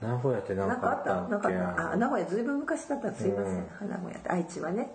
[0.00, 1.36] 名古屋って何かあったたな。
[1.36, 3.12] んかっけあ名古屋ずいぶん昔だった。
[3.12, 4.90] すいません、名古屋って愛知はね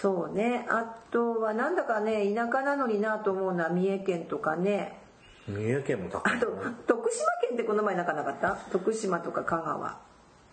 [0.00, 0.66] そうね。
[0.68, 5.00] あとはなんだかね田舎なのになと思うのは三重県とかね。
[5.48, 6.46] 三重県も高いあと
[6.86, 8.56] 徳島県ってこの前なかなかった？
[8.70, 9.98] 徳島とか香川。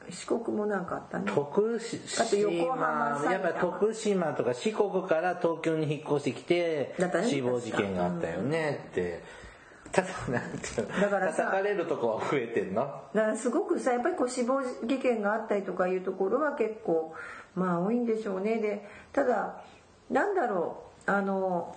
[0.10, 1.32] 四国もなんかあったね。
[1.34, 1.80] 徳
[2.20, 8.86] あと横浜島やっぱり徳島とか四国から東京に引っ越してきてね死亡事件があったよね。
[8.92, 9.24] って。
[9.92, 11.02] ただなんていうの？
[11.02, 12.82] だからさ叩かれるとこは増えてんの？
[13.14, 17.14] だからすごくさやっぱりこう死亡事件があったりとかいうところは結構
[17.56, 18.58] まあ多いんでしょうね。
[18.58, 19.62] でただ
[20.10, 21.12] なんだろう。
[21.12, 21.76] あの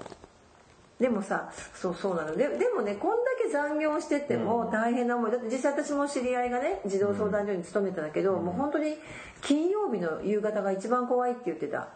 [1.01, 2.37] でもさそうそうなの。
[2.37, 5.31] ででもねこんだけ残業してても大変な思い。
[5.31, 8.97] だって実際私も知り合いがね児童相談所に勤めてたけど、もう本当に
[9.43, 11.89] 金曜日の夕方が一番怖いって言ってた。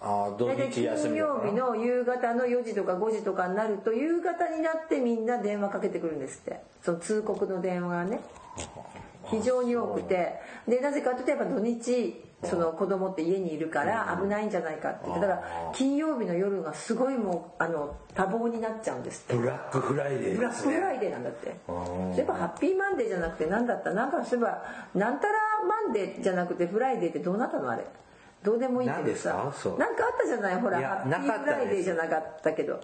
[0.00, 6.60] ああ土日休金曜日の夕方の4時とか5時とかになると夕方になってみんな電話かけてくるんですって。
[6.82, 8.20] その通告の電話がね。
[9.30, 10.34] 非常に多くて。
[10.66, 15.06] でなぜかというとやっぱ土日その子供って家にいるから危ないんじゃないかって。
[15.06, 19.34] 言ってだから金曜日の夜がすごいもうあの多忙になっちゃうんですって。
[19.34, 21.56] ブラックフライデーブラックフライデーなんだって。
[21.66, 23.92] そういえばハッピーマンデーじゃなくて何だった？
[23.92, 24.62] なんかそういえば
[24.94, 25.32] なんたら
[25.66, 27.84] マンデーじゃなくてフライデーってどうなったのあれ？
[28.44, 29.30] どうでもいいけどさ。
[29.34, 30.04] なんか？
[30.04, 30.60] あったじゃない？
[30.60, 32.80] ほらハッピーフライデーじゃなかったけど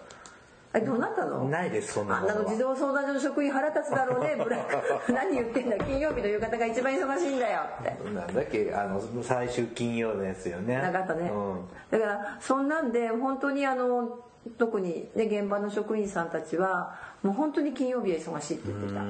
[0.74, 5.12] あれどうなったのないですそんなあんなの児童相談所の職員腹立つだろうねブラック。
[5.14, 8.10] 何言ってんだ金曜日の夕方が一番忙しいんだよって。
[8.10, 10.76] なんだっけあの最終金曜のやつよね。
[10.82, 11.68] なかったね、うん。
[11.90, 14.18] だからそんなんで本当にあの
[14.58, 19.00] 特にね現場の職員さんたちはもう本当に金曜日は忙しいって言ってた。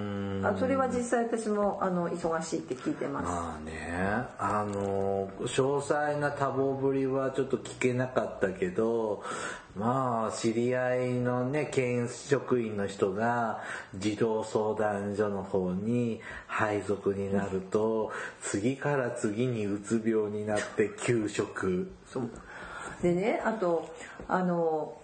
[0.49, 3.27] あそれは実際私もあの忙しいって聞いてます。
[3.27, 3.75] まあね。
[4.39, 9.25] あの詳細な多忙ぶりはちょっと聞けなかったけど
[9.75, 13.61] まあ知り合いのね県職員の人が
[13.97, 21.91] 児童相談所の方に配属になると次から次にうつ病になって休職。
[22.07, 22.31] そう。
[23.03, 23.93] でねあと
[24.29, 24.95] あの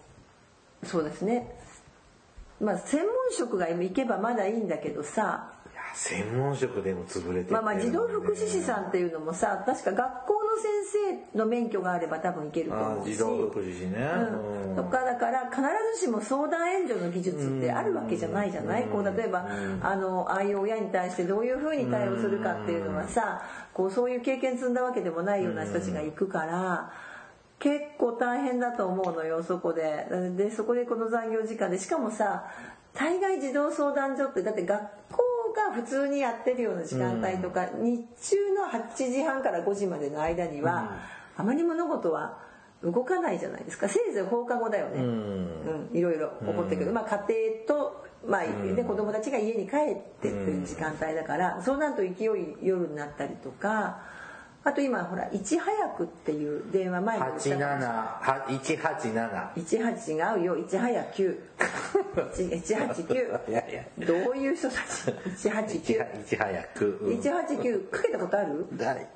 [0.84, 1.56] そうですね。
[2.60, 5.52] まあ専門職が行けばまだいいんだけどさ。
[5.94, 13.12] 専門職でも潰れてってるまあまあ児童福祉士さんっていうのもさ確か学校の先生の免許があれば多分いけるとあ思うし。
[13.12, 13.98] 児童福祉士ね、
[14.68, 15.60] うん、とかだから必
[15.98, 19.46] ずしも相談援助の技術ってあるわけじゃないじゃない、こう例えば、
[19.82, 23.42] あのああいう親に対してどういうふうに対応するかっていうのはさ
[23.74, 26.92] こうそういう経験積んだわけでもないような人たちが行くから。
[27.60, 30.06] 結構大変だと思うのよそこで。
[30.36, 31.78] でそこでこの残業時間で。
[31.78, 32.46] しかもさ
[32.94, 34.80] 大概児童相談所ってだって学
[35.12, 35.22] 校
[35.54, 40.96] が普通にやってるような時間帯とか、日中の8時半から5時までの間には、
[41.36, 42.38] あまり物事は
[42.82, 43.88] 動かないじゃないですか。
[43.88, 45.90] せいぜい放課後だよね、うん。
[45.92, 54.00] いろいろ起こってくる、まあ、家庭と、まあね、子供たちが家に帰ってくる時間帯だから、そうなると勢い夜になったりとか
[54.62, 60.56] あと今ほら「いち早く」っていう電話前に言った87は187 18が合うよ。
[60.58, 61.38] 1早9
[62.14, 63.82] 189いやいや。
[64.06, 67.18] どういう人たち？189 1早く、うん。
[67.20, 68.66] 189かけたことある？
[68.76, 69.06] ない。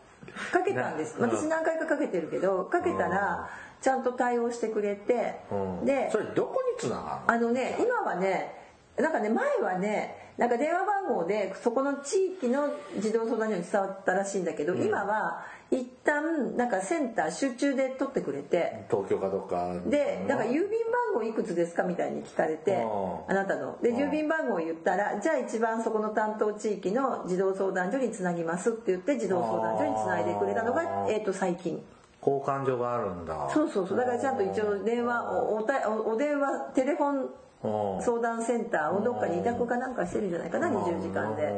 [0.51, 1.21] かけたんです。
[1.21, 3.49] な私何回かかけてるけどかけたら
[3.81, 5.85] ちゃんと対応してくれてうん。
[5.85, 8.55] でそれどこにつながるあのね今はね
[8.97, 12.69] なんかね前はねなんか電話番号でそこの地域の
[12.99, 19.81] 児童相談所に伝わったらしいんだけど、今は一旦なんかセンター集中で取ってくれて東京かどっか。
[19.87, 23.79] でだから郵便番号いくつですかみたいに聞かれてうんあなたの。
[23.81, 31.81] で郵便番号を言ったらじゃあ一番そこの担当地域の児童相談所につなぎますって言って児童相談所につないでくれたのが、えー、と最近
[32.27, 33.51] 交換所があるんだ。
[33.53, 33.99] そうそうそう。
[33.99, 37.29] だからちゃんと一応電話おおたおお電話テレフォン
[37.65, 41.51] うん相談センターをどっかに委託かなんかしてるんじゃないかな20時間で。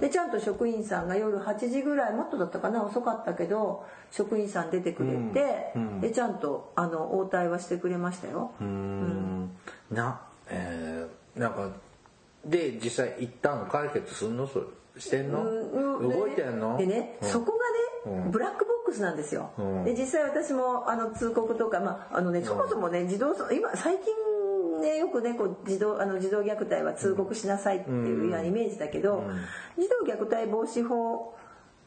[0.00, 9.50] でちゃんと職員さんが夜8時ぐらいもっとだったかな遅かったけど職員さん出てくれて、でちゃんとあの応対はしてくれましたよ、うーん。
[9.90, 11.70] なえーなんか
[12.44, 14.46] で実際一旦解決すんの？
[14.46, 14.66] それ。
[14.98, 16.08] してんの、うん。
[16.08, 16.76] 動いてんの？
[16.76, 17.28] でね、うん。
[17.28, 17.58] そこ
[18.06, 19.84] がね、ブラックボックスなんですよ、うん。
[19.84, 29.24] で実際私もあの通告とか、まああのね、そもそもね児童今最近ねよくねこう児童あの児童虐待は通告しなさいっていうようなイメージだけど、
[29.78, 31.34] 児童虐待防止法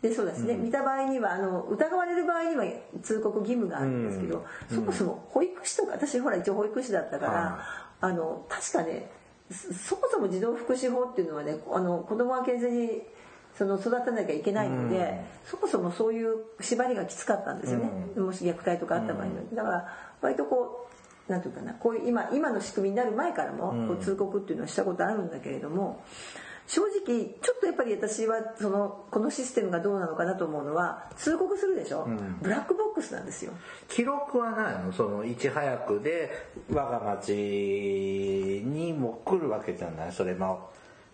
[0.01, 2.65] でそうですね、見た場合にはあの疑われる場合には
[3.01, 7.59] 通告義務があるんですけど、そもそも保育士とか私ほら一応保育士だったから、は
[8.01, 9.09] あの確かね
[9.49, 13.01] そそもそも児童福祉法っていうのはねあの子供は健全に
[13.57, 19.87] その育てなきゃいけないので、そもそもそういう縛りがきつかったんですよね、もし虐待とかあった場合に、だから
[20.21, 20.87] 割とこ
[21.27, 26.03] うなんていうかなこういう今今の仕組みになる前からも、こう通告っていうのはしたことあるんだけれども
[26.67, 32.07] 正直ちょっとやっぱり私はそのこのシステムがどうなのかなと思うのは通告するでしょ、
[32.41, 33.53] ブラックボックスなんですよ。
[33.87, 34.91] 記録はないの？
[34.91, 36.31] そのいち早くで
[36.71, 37.31] 我が町
[38.65, 40.11] にも来るわけじゃない？
[40.11, 40.69] それも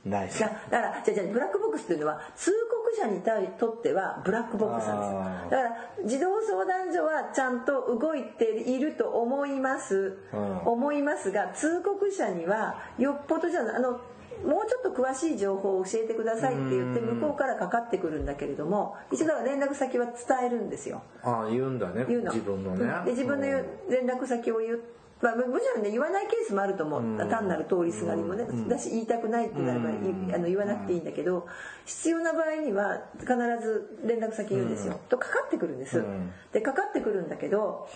[0.06, 0.32] ない。
[0.32, 10.58] しだだからじゃあじゃあブラックボックスっていうのは通告者に対とってはブラックボックスなんですだから児童相談所はちゃんと動いていると思います、うん。
[10.66, 14.02] 思いますが通告者にはよっぽどじゃあの
[14.46, 20.16] もうちょっと詳しい情報を教えてくださいって言って向こうからかかってくるんだけれども一度だから連絡先は伝
[20.48, 21.04] えるんですよ。
[21.22, 22.06] ああ言うんだね。
[22.08, 23.06] 自分のね、うん。
[23.06, 23.64] で自分の連
[24.08, 24.82] 絡先を言う
[25.22, 29.94] まあ、もちろんね言わないケースもあると思う、単なる通りすがりもね、だし言いたくないってなれば、い
[30.34, 31.48] あの言わなくていいんだけど
[31.86, 33.28] 必要な場合には必
[33.62, 36.32] ず連絡先言うんですよ、とかかってくるんです、ん。
[36.52, 37.88] でかかってくるんだけど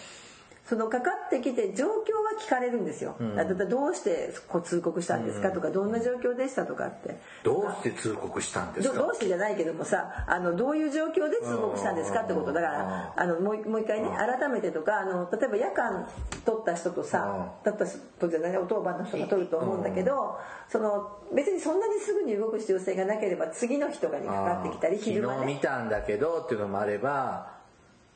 [0.66, 1.96] そのかかってきて状況は
[2.44, 7.18] 聞かれるんですよ、だだどうしてこう通告したんですかとか、どんな状況でしたとかって。
[7.44, 8.96] どうして通告したんですか？
[8.96, 16.08] どどうしてじゃないけどもさあのどういう状況で通告したんですかってことだからあのもうもう一回ね改めてとかあの例えば夜間
[16.46, 25.48] 取った人とさ取った人じゃないお当番の人が取ると思うんだけどその別にそんなにすぐに動く必要性がなければ次の日とかにかかってきたり昨昼間ね。
[25.48, 27.55] 日見たんだけどっていうのもあれば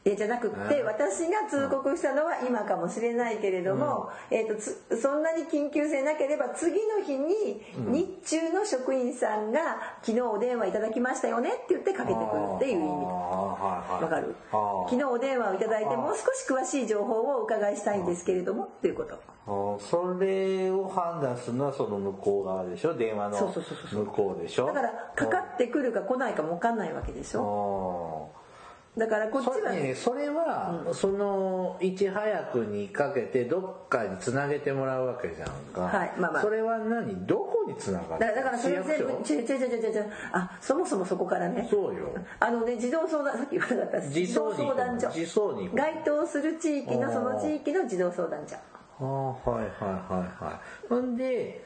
[0.05, 9.59] えじゃなくって私が通告したのは今かもしれないけれども、えー、とつそんなに緊急性なければ次の日に日中の職員さんが
[10.01, 12.87] 「昨日お電話いただきましたよね」って言ってかけてくるっていう意味。
[12.89, 14.33] わかる？
[14.89, 19.19] 昨日お電話をいただいてもう少し詳しい情報をお伺いしたいんですけれどもっていうこと。
[19.79, 22.93] それを判断するのはその向こう側でしょ？
[22.93, 24.67] 電話のそうそうそうそう向こうでしょ？
[24.67, 28.28] だからかかってくるか来ないかも分かんないわけでしょ？
[28.28, 28.28] あ
[28.99, 36.41] だからこっちそはれねそれは、そのいち早くにかけてどっかにつなげてもらうわけじゃんか、はいまあまあ。
[36.41, 37.25] それは何？
[37.25, 41.67] どこにつながるだだからそれ全部市役違う違う違う違う違うあそもそもそこからね。
[41.71, 42.13] そうよ。
[42.39, 44.09] あのね児童相談さっき言わなかった。
[44.09, 45.11] 児相に行くの相談所。
[45.11, 48.55] 児相に該当する地域のその地域の児童相談所。
[48.55, 48.59] あ
[49.01, 50.87] あはいはいはいはい。
[50.89, 51.63] ほんで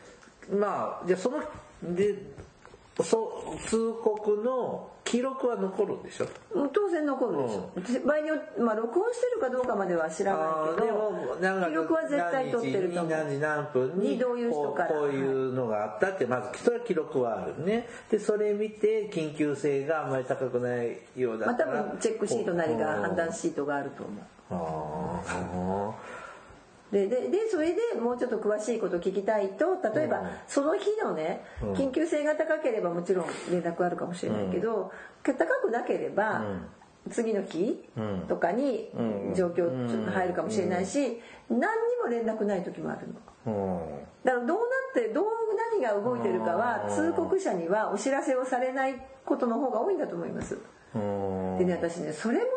[0.52, 1.42] まあじゃあその
[1.82, 2.16] で
[3.02, 6.28] そう通告の記録は残るんでしょ？
[6.56, 7.70] うん当然残るでしょ、
[8.08, 10.40] 場合によってまあ録音してるかどうかまでは知らな
[10.74, 11.14] いけど
[11.70, 13.12] 記録は絶対取ってると思う。
[13.12, 14.90] 何時何分ににどういう人から。
[14.90, 17.88] こういうのがあったってまずそれは記録はあるね。
[18.10, 24.24] でそれ見て緊急性があんまり高くないようだまあ多ったら分チェックシートなりが判断しシートがあると思う。
[24.50, 25.94] あ
[26.94, 31.44] でででそれでもうちょっと詳しいこと聞きたいと例えば、その日のね
[31.76, 34.92] 緊急性が高ければもちろん連絡あるかもしれないけど、
[35.24, 36.46] 高くなければ、
[37.10, 37.84] 次の日
[38.30, 38.92] とかに
[39.36, 41.66] 状況ちょっと入るかもしれないし、何に
[42.04, 43.14] も連絡ない時もあるの。
[43.46, 43.80] うん。
[44.24, 45.26] だからどうなってどう
[45.74, 50.60] 何が動いてるかは通告者にはお知らせをされないことの方が多いんだと思います。
[50.96, 51.58] うん。
[51.58, 52.50] でね私ねそれもね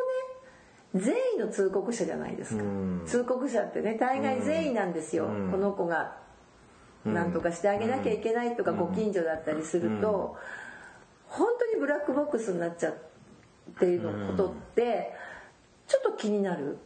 [0.99, 2.65] 善意の通告者じゃないですか、
[3.07, 6.17] 通告者ってね大概善意なんですよ、この子が。
[7.05, 10.37] 何とかしてあげなきゃいけないとかご近所だったりすると、
[11.29, 12.95] 本当にブラックボックスになっちゃう
[13.71, 15.13] っていうのことって
[15.87, 16.79] ちょっと気になる。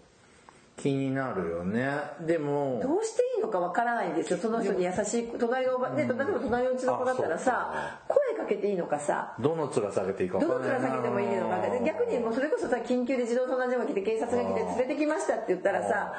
[0.77, 1.91] 気になるよね。
[2.21, 2.81] でも。
[2.83, 4.39] どうしていいのかわからないんですよ。
[4.39, 9.35] その人に優しい隣のおば、ね、例えば隣のうちの子だったらさ声かけていいのかさ。
[9.41, 10.89] どの面下げていいか分どのかんないな。
[10.89, 16.13] 面下げてもいいのかで逆にもうそれこそさ緊急で児童相談所が来て警察が来て連れてきましたって言ったらさ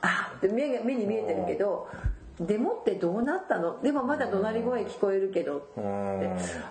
[0.00, 1.88] あって目が目に見えてるけど
[2.40, 3.82] でもってどうなったの？
[3.82, 5.56] でもまだ怒鳴り声聞こえるけど。
[5.56, 5.72] って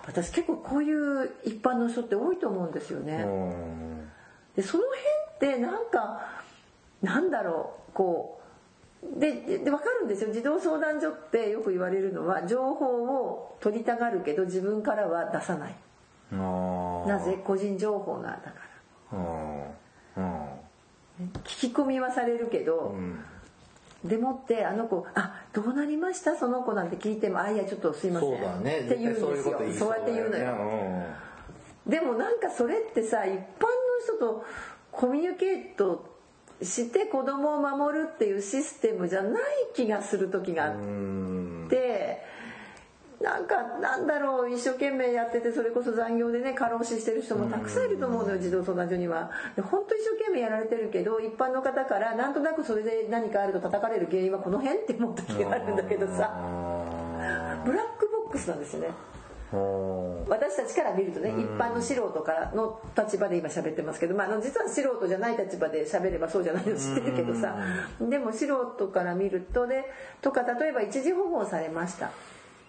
[0.06, 3.24] 私結構こういう一般の人って多いと思うんですよね。
[3.26, 4.08] うん。
[4.56, 4.84] でその
[5.38, 6.22] 辺ってなんか
[7.02, 8.37] なんだろうこう
[9.02, 10.32] ででで分かるんですよ。
[10.32, 15.74] 児童相談所ってよく言われるのは情報を取りたがるけど自分からは出さない。
[16.30, 18.52] なぜ個人情報がだか
[19.12, 19.18] ら。
[19.18, 19.62] うん。
[20.16, 21.32] うん。
[21.44, 22.94] 聞き込みはされるけど、
[24.04, 26.36] でもってあの子あどうなりました？
[26.36, 28.30] その子なんて聞いてもあいやちょっとすいません。
[28.30, 28.80] そうだね。
[28.80, 29.58] って言うんですよ。
[29.78, 30.56] そうやって言うのよ、よ。
[31.86, 33.40] でもなんかそれってさ一般の
[34.04, 34.44] 人と
[34.92, 36.17] コミュニケート
[36.62, 39.42] して子供を守るっていうシステムじゃない
[39.74, 40.72] 気がする時があっ
[41.68, 42.22] て
[43.20, 49.30] なんかなんだろう一生懸命やっててそれこそ残業でね過労死してる人もたくさんいると思うのよ児童相談所には。
[49.56, 56.32] で本当一生懸命やられてるけど一般の方からなんとなくそれで何かあると叩かれる原因はこの辺って思う時があるんだけどさ
[57.64, 58.88] ブラックボックスなんですよね。
[59.52, 60.28] うん。
[60.28, 67.56] 私たちから見るとね、一般の素人からの立場で今喋ってますけど、まあ、あの実は素人じゃない立場で喋ればそうじゃないの知ってるけどさ、
[68.00, 69.84] でも素人から見るとね
[70.20, 72.10] とか例えば一時保護をされました。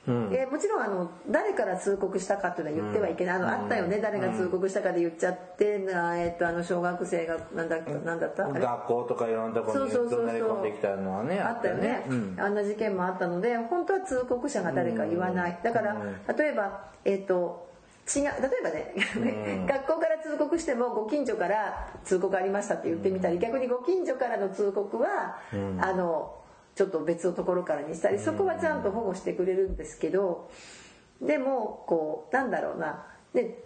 [0.08, 0.30] うん。
[0.34, 4.00] えーもちろんあの誰から通告したかっていうのは言ってはいけない、あのあったよね。
[4.00, 6.20] 誰が通告したかで言っちゃって、な。
[6.20, 8.48] えっとあの小学生がなんだなんだった？
[8.48, 10.28] 学校とかいろんなところにそうそうそうそう。
[10.28, 12.36] 怒鳴り込んできたのはねあったよね、うん。
[12.40, 15.60] あんな事件もあったので本当は通告者が誰か言わない。
[15.64, 15.96] だから
[16.38, 17.68] 例えばえっ、と
[18.16, 18.34] 違う例え
[18.64, 25.38] ばね、 学校から通告してもご近所から通告ありましたって言ってみたり逆にご近所からの通告は、
[25.80, 26.34] あの
[26.80, 30.50] ちょっと別のところからにしたりそこはちゃんと保護してくれるんですけど
[31.22, 33.06] でもこうなんだろうな。
[33.34, 33.66] で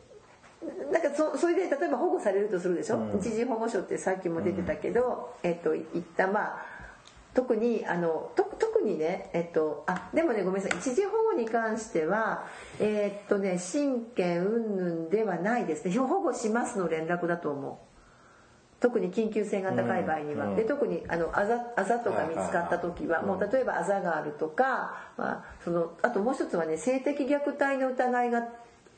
[0.92, 6.66] なんかそそれで例えば保護されるとするでしょ、一時保護所ってさっきも出てたけど、えっと言ったまあ
[7.36, 10.80] 特にあのと特にねえっとあでもねごめんなさい。
[10.80, 12.48] 一時保護に関しては
[12.80, 15.96] えっとね親権云々ではないですね。
[15.96, 17.93] 保護しますの連絡だと思う
[18.84, 28.50] 特に緊急性が高い場合には、うんで特にあのあざあざとか見つかった時ははいもう例えばあざがあるとか、まあ、そのあともう一つはね性的虐待の疑いが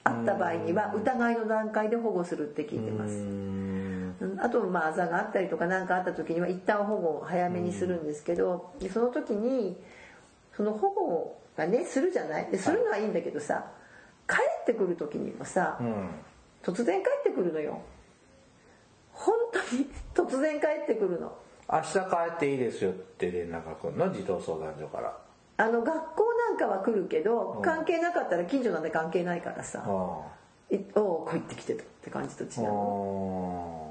[0.03, 3.13] あった場合には疑いの段階で保護するって聞いてます。
[3.13, 4.15] うん。
[4.19, 9.77] うんあとまああざがあったりとか何かあった時には一旦保護を早めにするんですけど、でその時に
[10.57, 12.49] その保護がねするじゃない？
[12.49, 13.65] でするのはいいんだけどさ
[14.27, 16.09] 帰ってくる時にもさ、うん。
[16.63, 17.81] 突然帰ってくるのよ
[19.15, 21.31] 本当に突然帰ってくるの。
[21.71, 21.99] 明日帰
[22.35, 24.13] っていいですよって連絡が来るの？
[24.13, 25.17] 児童相談所から。
[25.57, 30.21] あの学校なんかは来るけど関係なかったら近所なんで関係ないからさあ
[30.69, 32.71] 「いおう帰ってきてた」って感じと違あうの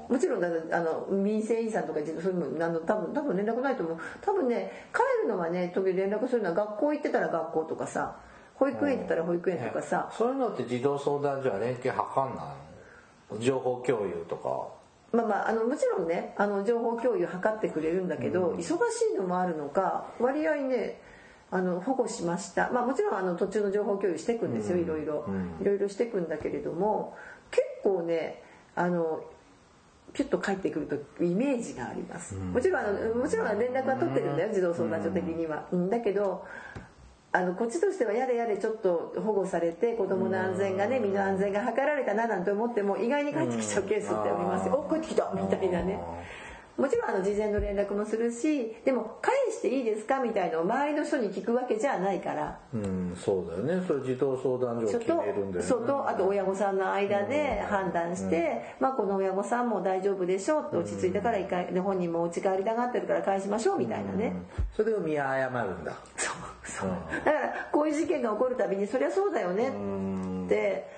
[0.07, 3.97] もちろんだからあの民生委員さんとかそういうのあの多分多分連絡ないと思う。
[4.21, 8.15] 多分ね帰るのはね時々連絡するのは学校行ってたら学校とかさ
[8.53, 10.07] 保育園行ってたら保育園とかさ。
[10.15, 12.43] そういうのって児童相談所は連携図んな
[13.33, 13.39] いの？
[13.39, 14.67] 情報共有とか
[15.15, 18.69] まあまああのもちろんねあの情報共有図ってくれるんだけど、忙し
[19.13, 20.99] いのもあるのか割合ね
[21.51, 22.69] あの保護しました。
[22.71, 25.25] まあもちろんあの途中の情報共有していくんですよ、いろいろ、
[25.61, 27.15] いろいろしていくんだけれども
[27.51, 28.43] 結構ね
[28.75, 29.23] あの
[30.13, 30.87] ピュッと帰ってくる
[31.17, 35.89] とイメージがあります、もちろんあのもちろん連絡は取ってるんだよ児童相談所的には、うん。
[35.89, 36.45] だけど
[37.35, 45.99] あのこっちとしてはやれやれちょっと保護されて子供の安全がね身の安全が図られたななんて思っても意外に帰ってきちゃうケースってありますよ、お帰ってきたみたいなね。
[46.77, 52.59] もちろんあの事前の連絡もするしでも返していいですかみたいのを周りの人に聞くわけじゃないから。
[52.73, 53.85] うんそうだよね。
[53.87, 55.61] それ児童相談所を決めるんだよね。
[55.61, 64.33] そうとあと親御さんの間で判断して、まあ、この親御さんも大丈夫でしょうって落ち着いたから一回で本人もお家帰りたがってるから返しましょうみたいなね、
[64.75, 65.93] それを見誤るんだ。
[66.17, 66.34] そ う
[66.65, 66.89] そう。
[67.23, 69.69] だからこういう事件が起こるたびにそりゃそうだよね。
[70.45, 70.89] って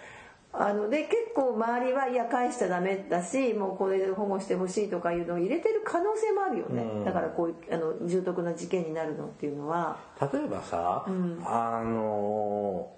[0.53, 7.05] あので結構周りはいや返しちゃダメだしもうこれで保護してほしいとかいうのを入れてる可能性もあるよね。
[7.05, 9.97] だからこういうあの重篤な事件になるのっていうのは。
[10.19, 11.05] 例えばさ、
[11.45, 12.89] あの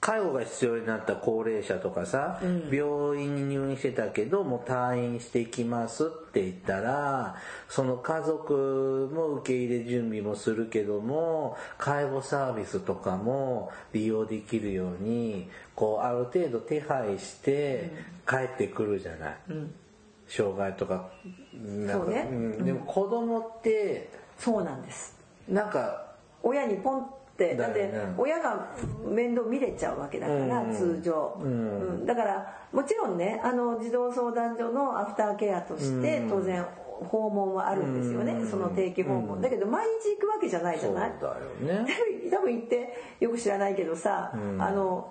[0.00, 2.40] 介護が必要になった高齢者とかさ、
[2.72, 7.36] 病院に入院してたけどもう退院してきますって言ったら
[7.68, 17.92] その家族も受け入れ準備もするけども介護サービスとかも利用できるようにこうある程度手配して
[18.26, 19.36] 帰ってくるじゃない、
[20.28, 21.10] 障害とか
[21.54, 22.22] なんかそうね。
[22.22, 22.64] ん。
[22.64, 25.14] でも子供ってそうなんです。
[25.46, 26.06] なんか
[26.42, 28.68] 親にポンって親が
[29.04, 30.74] 面倒見れちゃうわけだから、うん。
[30.74, 32.06] 通常、うん。
[32.06, 36.64] だからもちろんねあの児童相談所のアフターケアとして当然
[37.08, 41.30] 訪問はあるんですよね、その定期訪問、だけど毎日行くわけじゃないじゃない、そう
[41.64, 41.86] だよね。
[42.30, 45.08] 多分行ってよく知らないけどさ、あの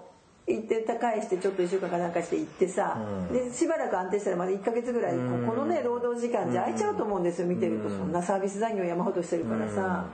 [0.47, 2.97] 行って返してちょっと1週間かなんかして行ってさ、
[3.31, 5.19] でしばらく安定したらまだ1ヶ月ぐらい、こ
[5.51, 7.47] このね労働時間じゃ空いちゃうと思うんですよ。
[7.47, 10.05] 見てると、そんなサービス残業山ほどしてるからさ、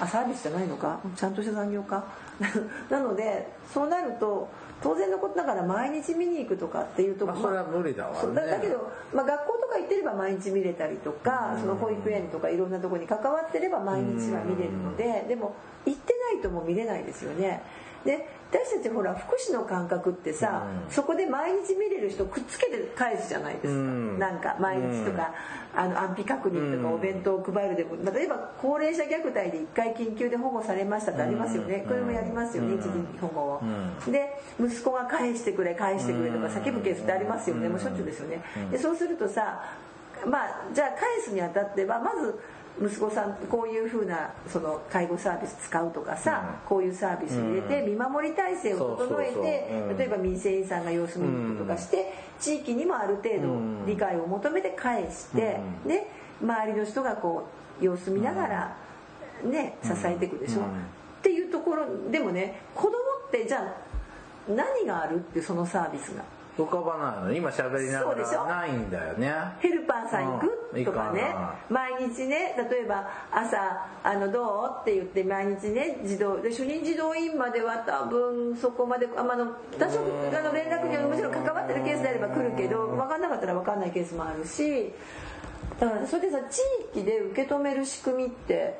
[0.00, 0.98] あサービスじゃないのか？
[1.16, 2.04] ちゃんとした残業か？
[2.90, 4.48] なのでそうなると
[4.82, 8.34] 当然のことだから毎日見に行くとかっていうとこ、まあ、それは無理だわね。
[8.34, 17.60] だだけど、まあ、学校とか行ってれば毎日見れたりとか、その保育園とかいろんなところに関わってれば毎日は見れるので、でも行ってないともう見れないですよね
[18.08, 23.70] で私たちほら福祉の感覚ってさ、そこで毎日見れる人くっつけて返すじゃないですか、
[24.18, 25.34] なんか毎日とか、
[25.76, 32.88] あの安否確認とかお弁当を配るでも例えば高齢者虐待で1回緊急で保護されましたってありますよね、これもやりますよね、一時
[33.20, 33.62] 保護を、
[34.10, 37.68] で息子が返してくれ返してくれとか叫ぶケースってありますよね。
[37.68, 38.42] もうしょっちゅうですよね。
[38.70, 39.62] でそうするとさ
[40.26, 42.34] まあじゃあ返すにあたってはまず
[42.80, 56.08] 息子さんこういうふうなその介護サービス使うとかさ、こういうサービス入れて見守り体制を整えて例えば民生委員さんが様子見に行くとかして地域にもある程度理解を求めて返してで
[56.40, 57.48] 周りの人がこ
[57.80, 58.76] う様子見ながら
[59.44, 60.60] ね支えていくでしょ。
[60.60, 62.92] っていうところでもね子供
[63.26, 66.22] ってじゃあ何があるってそのサービスが。
[66.64, 69.32] 浮かばないの今喋りながらないんだよね。
[69.60, 71.34] ヘルパーさん行く、とかね。
[71.70, 74.78] 毎日ね例えば朝あのどう？
[74.80, 79.46] って言って毎日ね児童で主任児童員までは多分そこまであ、まあ、の
[79.78, 84.92] 多少あの連絡にはもちろん関わってるケースであれば来るけど分かんなかったら分かんないケースもあるし
[85.78, 86.60] だからそれでさ地
[86.98, 88.78] 域で受け止める仕組みって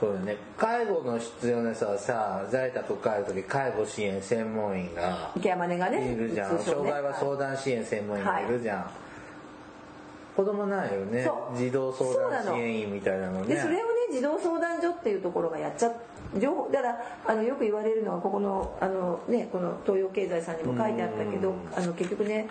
[0.00, 0.36] そうね。
[0.56, 11.28] 介護の必要な人はさ在宅帰る時介護支援専門員が池山根がねいるじゃん、障害は相談支援専門員がいるじゃん、はい、子供ないよね。
[11.56, 13.54] 児童相談支援員みたいなのね。
[13.54, 13.82] でそれをね
[14.12, 15.92] 児童相談所っていうところがやっちゃ
[16.38, 22.48] 情報だからあのよく言われるのはここのあの、ね、この東洋経済さんにも書いてあったけどあの結局ね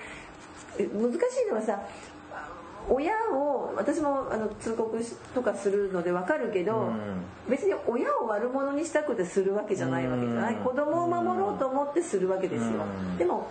[0.77, 0.87] 難し
[1.45, 1.81] いのはさ
[2.89, 4.97] 親を私もあの通告
[5.35, 12.69] とかするので分かるけど、うん、別に親を悪者にしたくてするわけじゃないわけじゃない、うん、子供を守ろうと思ってするわけですよ、
[13.11, 13.47] うん、でも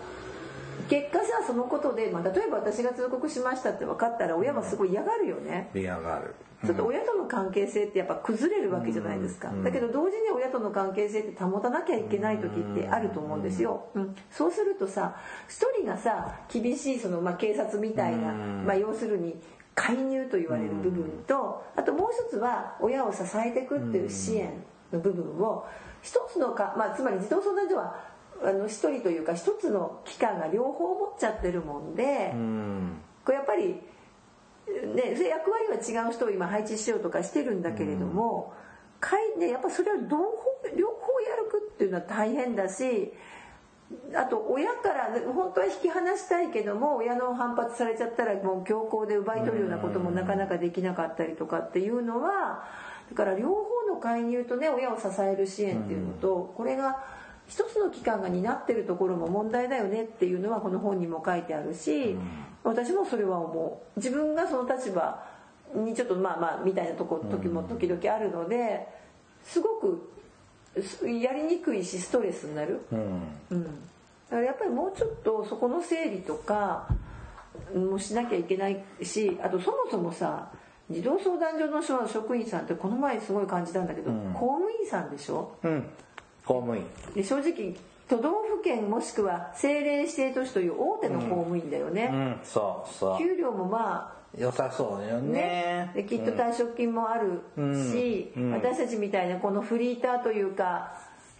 [0.88, 5.68] 結果さそのことで、まあ、例えば私が通告しましたって分かったら親はすごい嫌がるよね。
[5.74, 6.34] 嫌がる
[6.64, 15.16] ちょっと親との関係性ってやっぱ崩れるわけじゃないですか、だけど同時に親との関係性って保たなきゃいけない時ってあると思うんですよ、うん、そうするとさ
[15.48, 19.36] 一人がさ厳しいその、まあ、警察みたいな、まあ、要するに
[19.74, 25.66] 介入と言われる部分とあともう一つは親を支えていくっていう支援の部分を
[26.02, 32.32] 一つのか、まあ、つまり児童相談所はあの一人というか一つの機関が両方持っちゃってるもんで、
[33.24, 33.80] これやっぱり、
[34.66, 38.52] ね、役割は違う人を今配置しようとかしてるんだけれども、
[39.34, 40.16] うん、ね、やっぱそれを両方
[40.76, 41.46] 両方やる
[41.76, 43.12] っていうのは大変だし
[44.16, 52.64] あと親から本当は引き離したいけども親の反発されちゃったらもう強行で奪い取るようなこともなかなかできなかったりとかっていうのは
[53.10, 57.04] だから両方の介入とね親を支える支援っていうのとこれが
[57.46, 62.16] 一つの機関が担ってるところも問題だよねっていうのはこの本にも書いてあるし
[62.66, 65.22] 私もそれは思う自分がその立場
[65.74, 68.86] にちょっとまあまあみたいなとこ時も時々あるので
[69.44, 70.10] すごく
[71.02, 73.70] やりにくいしストレスになる、うん、うん、だ
[74.30, 76.88] からやっぱりもうちょっとそこの整理とか
[77.74, 80.50] もしなきゃいけないしあとそもそもさ
[80.90, 85.84] 児童相談所の職員さんってこの前すごい感じたんだけど、うん、公務員さんでしょ、うん、
[86.44, 86.84] 公務員。
[87.14, 87.74] で正直
[88.08, 93.18] 都道府県もしくは政令指定都市という大手の公務員だよね、うん、そうそう。
[93.18, 95.90] 給料もまあ良さそうよね。
[95.94, 98.42] できっと退職金もあるし、うん。
[98.44, 100.92] うん、私たちみたいなこのフリーターというか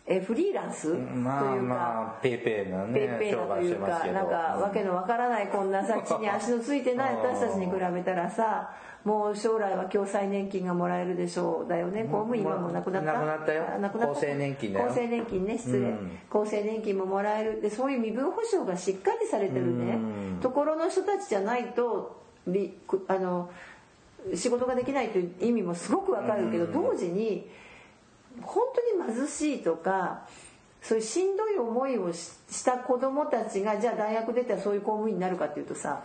[0.08, 0.92] えフリーランス？
[0.92, 8.70] というか、まあまあ、ペイペイなねペイペイなというかなんかわけのわからないこんなさ地に足のついてない 私たちに比べたらさ
[9.04, 12.04] もう将来は共済年金がもらえるでしょうだよね。
[12.04, 13.12] 公務員はもうなくなった？
[13.12, 13.64] なくなったよ。
[14.12, 17.60] 厚生年金だよ厚生年金ね失礼、うん、厚生年金ももらえる。
[17.60, 19.98] でそういう身分保障がしっかりされてるね、
[20.40, 22.20] ところの人たちじゃないと
[23.08, 23.48] あの
[24.34, 27.48] 仕事ができないという意味もすごくわかるけど同時に
[28.42, 28.64] 本
[28.96, 30.26] 当に貧しいとか
[30.82, 36.04] そういうしんどい思いをした子どもたちがじゃあ大学出たらそういう公務員になるかっていうとさ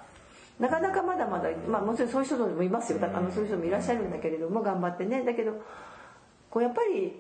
[0.60, 5.54] なかなかまだまだ、まあ、もちろんそういう人もいますよあのそういう人もいらっしゃるんだけれども頑張ってねだけど
[6.50, 7.14] こうやっぱり、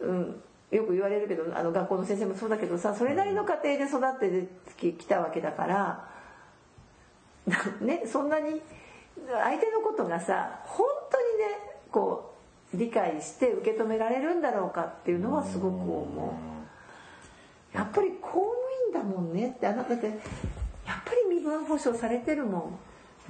[0.00, 4.48] うん、よく言われるけどあの学校の先生もそうだけどさそれなりの家庭で育っ
[4.82, 6.14] てきたわけだから。
[7.80, 8.60] ねそんなに
[9.26, 11.58] 相手のことがさ本当にね
[11.90, 12.33] こう
[12.76, 16.38] 理解して受け止められるんだろうかっていうのはすごく思
[17.72, 17.76] う。
[17.76, 18.44] やっぱり公務
[18.88, 19.54] 員だもんね。
[19.56, 20.16] ってあなたってやっ
[20.86, 22.78] ぱり身分保障されてるもん。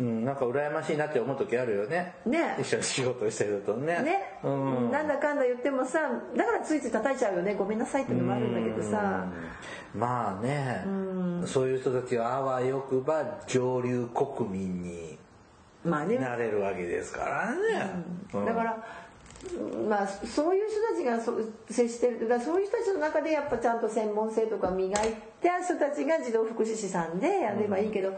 [0.00, 2.14] うん、なんか羨ましいなって思う時あるよね。
[2.26, 2.56] ね。
[2.60, 4.02] 一緒に仕事してるとね。
[4.02, 6.00] ね、うん、なんだかんだ言ってもさ
[6.36, 7.54] だからついつい叩いちゃうよね。
[7.54, 9.26] ごめんなさいってのもあるんだけどさ。
[9.94, 10.00] うん。
[10.00, 10.84] まあね、
[11.46, 15.16] そういう人たちはあわよくば上流国民に
[15.84, 16.18] まあね。
[16.18, 18.44] なれるわけですからね、うん。
[18.44, 18.84] だから
[19.88, 21.34] まあそういう人たちが
[21.70, 28.12] 接してるだそういう人たちの中でやっぱちゃんと専門性とか磨いた人たちが児童福祉士さんでやればいいけど、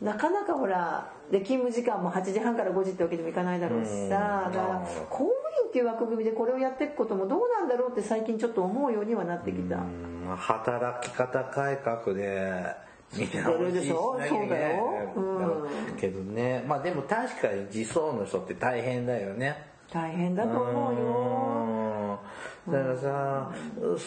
[0.00, 4.78] なかなかほらで勤務時間も8時半から5時ってわけにもいかないだろうしうんさだから
[5.10, 5.32] 公務
[5.64, 9.76] 員っていう枠組みでこれをやっていくこともどうなんだろうって最近ちょっと思うようにはなってきた。
[9.76, 12.74] うん働き方改革で
[13.16, 15.12] 見直ししなきゃいけないそうだよ。
[15.14, 15.38] うん。
[15.38, 22.18] だろうけどねまあでも確かに児相の人って大変だよね大変だと思うよ。
[22.66, 22.72] うん。
[22.72, 23.52] だからさ、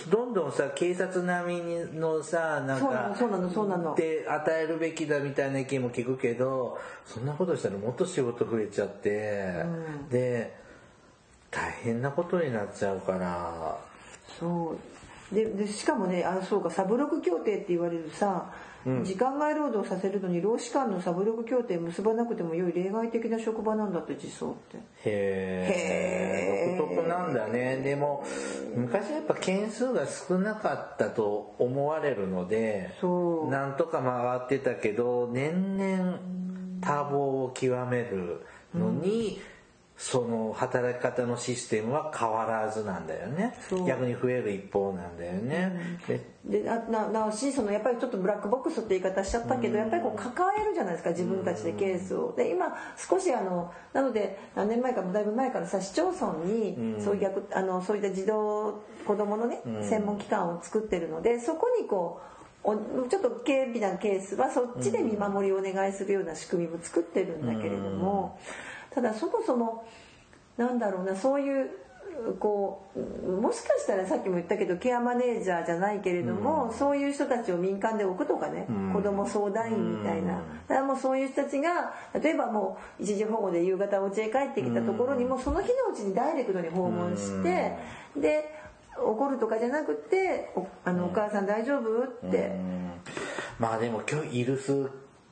[0.10, 9.64] どんどんさ警察並みのさなんかそうなのそうなので与えるべきだみたいな意見も聞くけどそんなことしたらもっと仕事増えちゃって、
[10.12, 10.58] で
[11.50, 13.78] 大変なことになっちゃうから。
[14.40, 14.76] そ
[15.32, 15.36] う。
[15.36, 18.52] ででしかもねあそうかサブロク協定って言われるさ、
[19.04, 24.78] 時間外労働させるのに労使間のサブロク協定結ばなくても良い例外的な職場なんだって実相って。
[24.78, 27.78] へえ独特なんだね。
[27.78, 28.24] でも
[28.76, 33.50] 昔はやっぱ件数が少なかったと思われるのでそう。
[33.50, 36.20] なんとか回ってたけど年々
[36.82, 38.42] 多忙を極める
[38.74, 39.42] のに、
[40.02, 43.54] その働き方のシステムは変わらずなんだよね。
[43.86, 52.34] 逆に増える一方なんだよね、ででなななおしそのやっぱりちょっとブラックボックスって言い方しちゃったけど、やっぱりこう抱えるじゃないですか自分たちでケースを。
[52.38, 62.76] で今少しあのなので何年前かだいぶ前からさ市町村にそういう逆あのそういった児童子供のね、専門機関を作ってるのでそこにこうお
[63.10, 68.39] ちょっと軽微なケースはそっちで見守りをお願いするような仕組みも作ってるんだけれども、
[69.02, 69.86] ただそもそも
[70.58, 71.70] なんだろうなそういう
[72.38, 80.34] こうもしかしたらさっきも言ったけどケアマネージャーじゃないけれども、そういう人たちを民間で置くとかね、子ども相談員みたいな、
[80.68, 87.78] だからもうそういう人たちが例えばもう一時保護で夕方お家へ帰ってきたところにもうその日のうちにダイレクトに訪問して、
[88.18, 88.54] で
[88.97, 92.52] 怒るとかじゃなくて「おあのお母さん大丈夫?」って。
[93.60, 94.89] まあでも今日イルス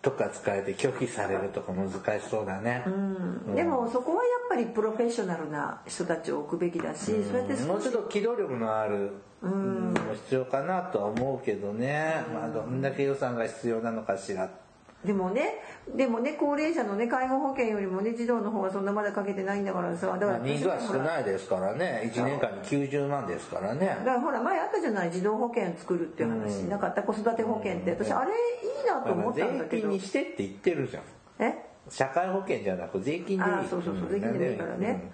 [0.08, 2.86] とか使えて拒否されるとか難しそうだね、
[3.54, 9.94] でもそこはやっぱりプロフェッショナルな人たちを置くべきだし、そうやってもうちょっと機動力のあるうん。
[9.94, 14.50] も必要かなとは思うけどね、まあどんだけ予算が必要なのかしら
[15.06, 15.62] でもね
[15.96, 22.12] でもね高齢者のね介護保険よりもね児童の方がそんなまだかけてないんだからさだからまあ人数は少ないですからね。
[22.14, 23.86] 1年間に90万ですからね。
[23.86, 25.12] だからほら前あったじゃない？
[25.12, 27.92] 児童保険作るっていう話、なかった子育て保険って。
[27.92, 28.34] 私あれい
[28.84, 29.82] いなと思ったんだけど。
[29.82, 31.04] 税金にしてって言ってるじゃん。
[31.40, 31.56] え？
[31.90, 33.42] 社会保険じゃなく税金でいい。
[33.42, 35.12] ああそうそうそう税金でもいいからね、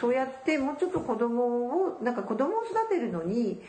[0.00, 3.62] そうやってもうちょっと子供をなんか子供を育てるのに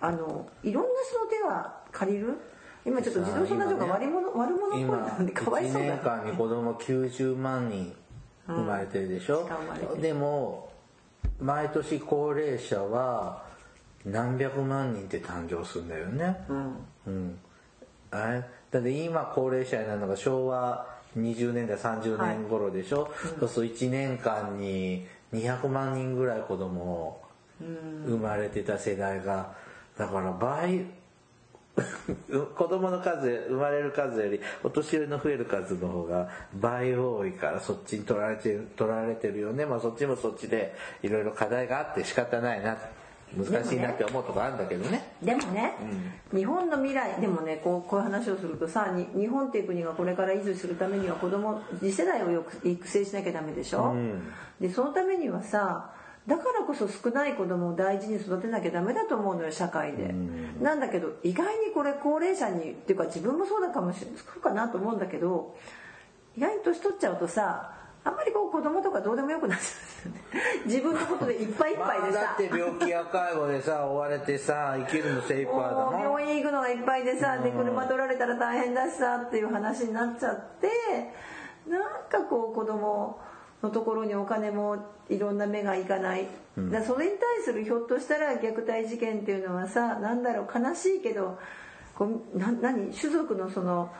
[0.00, 2.38] あのいろんな人の手は借りる？
[2.84, 5.18] 今ちょっと児童相談所が悪者、悪者っぽい今な。
[5.18, 7.94] んでかわいそう1だ年間に子供90万人
[8.46, 9.44] 生まれてるでしょ？
[9.44, 9.80] しか生まれ。
[9.86, 10.72] て、るでも
[11.40, 13.44] 毎年高齢者は
[14.04, 16.44] 何百万人って誕生するんだよね。
[16.48, 16.76] うん。
[17.06, 17.38] うん。
[18.10, 18.44] あれ？
[18.70, 27.20] だって今高齢者になるのが昭和20年代30年頃でしょ、そうすると1年間に200万人ぐらい子供
[27.60, 29.54] 生まれてた世代が
[29.98, 30.86] だから倍
[32.54, 39.64] 子供の数生まれる数よりお年寄りの増える数の方が倍多いからそっちに取られてる取られてるよね。
[39.64, 42.76] まあそっちもそっちでいろいろ課題があって仕方ないな。
[43.34, 45.14] 難しいなって思うとこあるんだけどね。
[45.22, 45.72] でもね、
[46.34, 53.94] 日本の未来でもねこうこういう話をするとさに日本っていう国がこれから維持するためには子供次世代をよく育成しなきゃダメでしょ、
[54.60, 55.92] でそのためにはさ
[56.26, 60.14] だからこそ少ない子供を大事に育てなきゃダメだと思うのよ社会で、
[60.60, 64.16] なんだけど意外にこれ高齢者にっていうか自分もそうだかもしれない。
[64.18, 65.56] そうかなと思うんだけど
[66.36, 69.64] 意外に年取っちゃうとさあんまりこう子供とかどうでもよくなっちゃ
[70.06, 70.42] うんですよね。
[70.66, 80.68] 自分のことでいっぱいいっぱいでさ、まあだって病気や介護でさ追われてさ生きるの精一杯だもうもん病院行くのがいっぱいでさ、で車取られたら大変だしさっていう話になっちゃって
[81.68, 83.20] なんかこう子供
[83.62, 84.76] のところにお金も
[85.08, 91.38] いろんな目がいかない、だからそれに対するひょっとしたら虐待事件っていうのはさなんだろう悲しいけど
[91.94, 92.92] こうな何？
[92.92, 93.90] 種族のその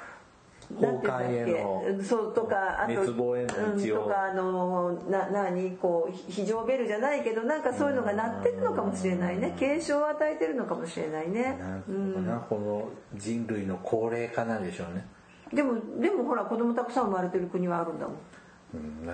[0.81, 2.05] 崩壊へのけ？
[2.05, 5.73] そうとかあと滅亡への道をうんとかあのな何？
[5.73, 9.55] こう非常ベルじゃないけどなんかそういうのが鳴ってるのかもしれないね。
[9.59, 11.59] 警鐘を与えてるのかもしれないね。
[11.61, 15.07] なんうのかな、この人類の高齢化なんでしょうね。
[15.53, 18.21] でもでもほら子供たくさん生まれてる国はあるんだもんうん、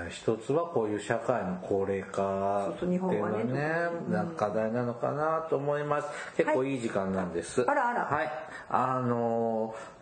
[0.09, 6.09] 一つはこういう社会の高齢化っていうのはねなんか課題なのかなと思います。
[6.37, 8.05] 結構いい時間なんです、あらあら。
[8.05, 8.33] はい。
[8.69, 9.99] あのー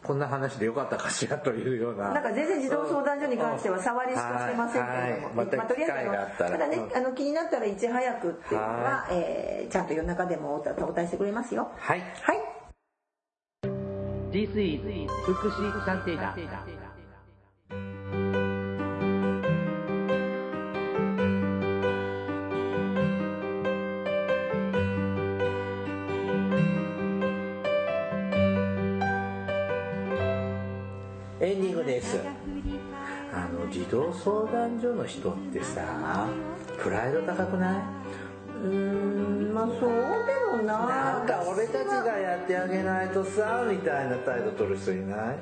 [0.00, 2.12] こんな話でよかったかしらというような。
[2.12, 5.10] なんか全然児童相談所に関しては触りしかしてませんけれども、はい。
[5.10, 5.34] はい。
[5.34, 6.50] またとりあえず機会があったら。
[6.50, 6.96] ただね、うん。
[6.96, 11.70] あの気になったらいち早くっていうのは、えーちゃんと夜中でもお答お答えしてくれますよ。
[11.76, 12.00] はい。
[12.00, 12.38] はい。
[14.30, 16.77] This is 福祉探偵団
[31.48, 32.20] エンディングです。
[33.32, 36.28] あの児童相談所の人ってさ
[36.78, 37.82] プライド高くない？
[38.64, 45.38] うーんまあそうでもななんか俺たちがやってあげないとさみたいな態度取る人いない？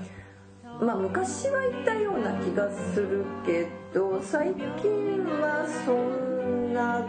[0.80, 7.04] まあ昔は言ったような気がするけど最近はそんな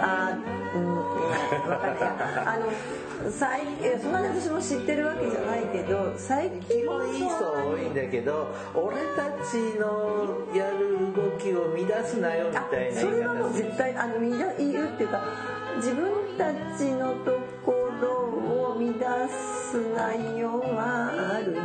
[0.00, 0.38] あ
[0.74, 15.22] うん分かんないやあの最えそんなに私も知ってるわけじゃないけど最基近は本いい人多いんだけど俺たちのやる動きを乱すなよみあたいなそれはもう方絶対あのみんな言うっていうか
[15.76, 21.60] 自分たちのところを乱す内容はあるよ。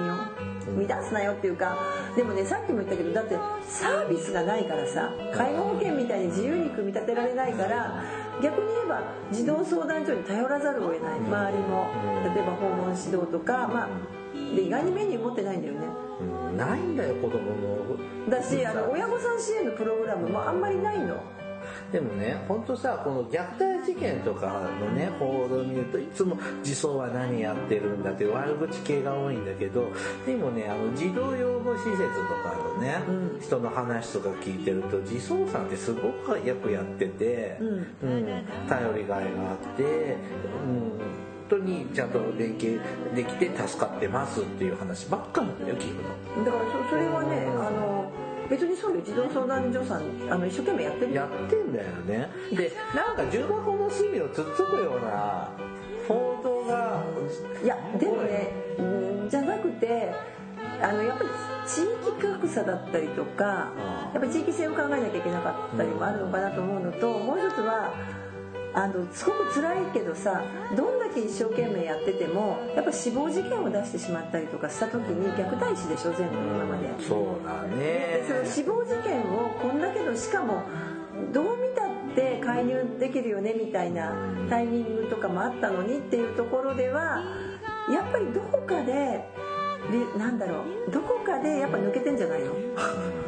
[0.87, 1.77] 乱すなよっていうか
[2.15, 3.35] でもねさっきも言ったけどだって
[3.69, 8.03] サービスがないからさ介護保険みたいに自由に組み立てられないから
[8.41, 11.19] 逆に言えば児童相談所に頼らざるを得ない。
[11.19, 11.87] 周りも。
[12.35, 13.89] 例えば訪問指導とかまあ
[14.55, 15.79] で意外にメニュー持ってないんだよね。
[16.21, 16.57] うん。
[16.57, 21.21] ないんだよ子供のだしあの親御さん支援のプログラムもあんまりないの
[21.91, 24.47] でもね本当さこの虐待事件とか
[24.79, 29.87] のね報道を見るといつも児相は何やってるんだって悪口系が多いんだけど
[30.25, 33.41] でもねあの児童養護施設とかのね、うん。
[33.41, 37.67] 人の話とか聞いてると児相さんってすごくよくやってて、うん。
[37.67, 38.45] うん。
[38.69, 40.99] 頼りがいがあって、うん、
[41.49, 42.79] 本当にちゃんと連携
[43.15, 46.01] できて助かってますっていう話ばっかなんだよ聞く
[46.37, 46.45] の。
[46.45, 47.94] だからそそれはねあの
[48.49, 49.01] 別にそうよ。
[49.03, 51.13] 児童相談所さんあの一生懸命やってる。
[51.13, 52.29] よやってんだよね。
[52.51, 55.49] で なんか重箱の隅をつっつくような
[56.07, 57.03] 報道が
[57.63, 58.81] いやでもねう
[59.25, 60.11] んじゃなくて
[60.81, 61.29] あのやっぱり
[61.65, 67.91] 地域格差だったりとかやっぱり地域性を考えなきゃいけなかったりもあるのかなと思うのともう一つは
[68.77, 70.43] あのすごく辛いけどさ
[70.75, 76.89] どんだけ一生懸命やっててもやっぱ死亡事件を出してしまったりとかした時に虐待死でしょ全部今まで。
[77.07, 80.63] そうだねでその死亡事件をこんだけのしかも
[81.31, 84.13] どう見たって介入できるよねみたいな
[84.49, 87.23] タイミングとかもあったのにっていうところでは
[87.93, 89.23] やっぱりどこかで
[89.91, 92.51] りなんだろうどこかでやっぱ抜けてんじゃないの？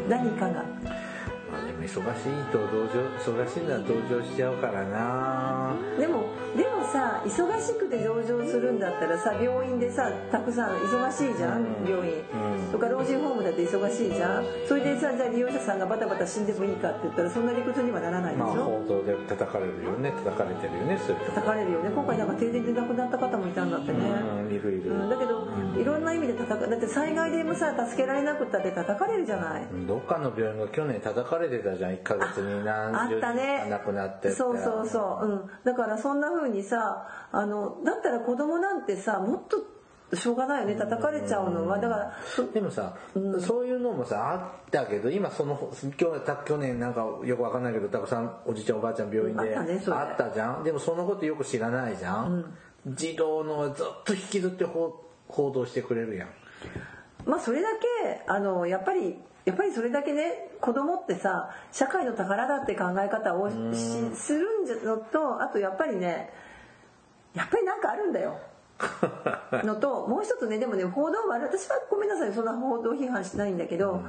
[0.10, 0.66] 何かが。
[1.88, 5.74] 忙しいと同情忙しいのは同情しちゃうからな。
[5.98, 6.26] でも
[6.56, 11.90] でもさ忙しくて同情するんだったらさ病院でさたくさん忙しいじゃん、うん。
[11.90, 12.72] 病院、うん。
[12.72, 14.46] とか老人ホームだって忙しいじゃん。
[14.68, 20.12] それでさじゃあ利用者さんがバタバタ死んでもいいかって言ったらそんな理屈にはならないでしょ、まあ報道で叩かれるよね。
[20.12, 21.32] 叩かれてるよねそういうとこ。
[21.32, 21.90] 叩かれるよね。
[21.90, 25.48] 今回なんか停電で亡くなった方もいたんだってね、うんいるいる、うん、だけど、
[25.80, 31.92] いろんな意味で叩かだって災害でもさ助けられなくったって叩かれるじゃない、どっかの病院が去年叩かれてたじゃん。
[31.92, 39.78] 1ヶ月にあ何十人亡くなってそうそうそう、うん、だからそんな風にさあのだったら子供なんてさもっと
[40.16, 40.76] しょうがないよね。
[40.76, 41.80] 叩かれちゃうのは。
[41.80, 42.96] だからそでもさ、
[43.40, 45.60] そういうのもさあったけど今その
[45.98, 49.98] 去年なんかよくわかんないけどたくさんおじいちゃんおばあちゃん病院であったねそれ。
[49.98, 50.64] あったじゃん。
[50.64, 52.58] でもそのことよく知らないじゃん、
[52.88, 56.30] 児童のはずっと引きずって報報道してくれるやん。
[57.26, 57.68] まあそれだ
[58.02, 59.18] けあのやっぱり
[59.48, 63.56] やっぱりそれだけね子供ってさ社会の宝だって考え方をし
[64.14, 66.30] するんじゃのとあとやっぱりね
[67.34, 68.38] やっぱりなんかあるんだよ。
[69.64, 74.02] のともう一つねでもね報道は私はごめんなさいそんな報道批判しないんだけど、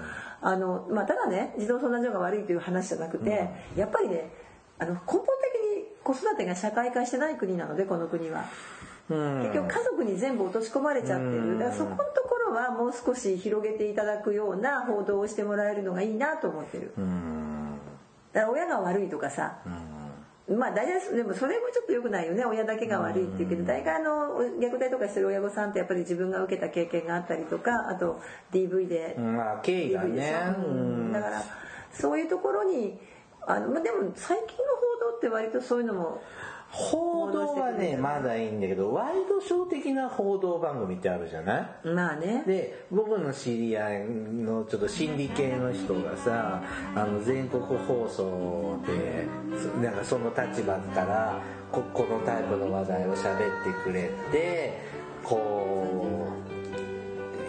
[0.43, 4.30] あのまあ、ただね児童相談所が悪いという話じゃなくて、やっぱりね
[4.78, 8.45] あの根本的に子育てが社会化してない国なのでこの国は。
[9.11, 9.43] うん。
[9.43, 11.59] 結局家族に全部落とし込まれちゃってる。
[11.59, 16.93] だからそこのところはもう少し広げていただくような報道をしてもらえるのがいいなと思ってる。
[16.97, 17.79] うん。
[18.33, 19.59] だから親が悪いとかさ。
[20.51, 22.45] まあ大体でもそれもちょっと良くないよね。
[22.45, 28.19] 親だけが悪いっていうけど大概あの虐待とかしてる親御さんってやっぱり自分が受けた経験があったりとかあと
[28.51, 29.15] DV で。
[29.19, 30.33] まあ経緯がね。
[31.13, 31.43] だから
[31.93, 32.99] そういうところに
[33.47, 36.23] あのまあでも最近の報道って割とそういうのも
[36.71, 41.89] 報道はねまだいいんだけどワイドショー的な報道番組ってあるじゃない？
[41.89, 42.45] まあね。
[42.47, 46.62] で僕の知り合いのちょっと心理系の人がさ
[46.95, 49.27] あの全国放送で
[49.83, 51.41] なんかその立場から
[51.73, 54.79] ここのタイプの話題を喋ってくれて
[55.25, 56.29] こ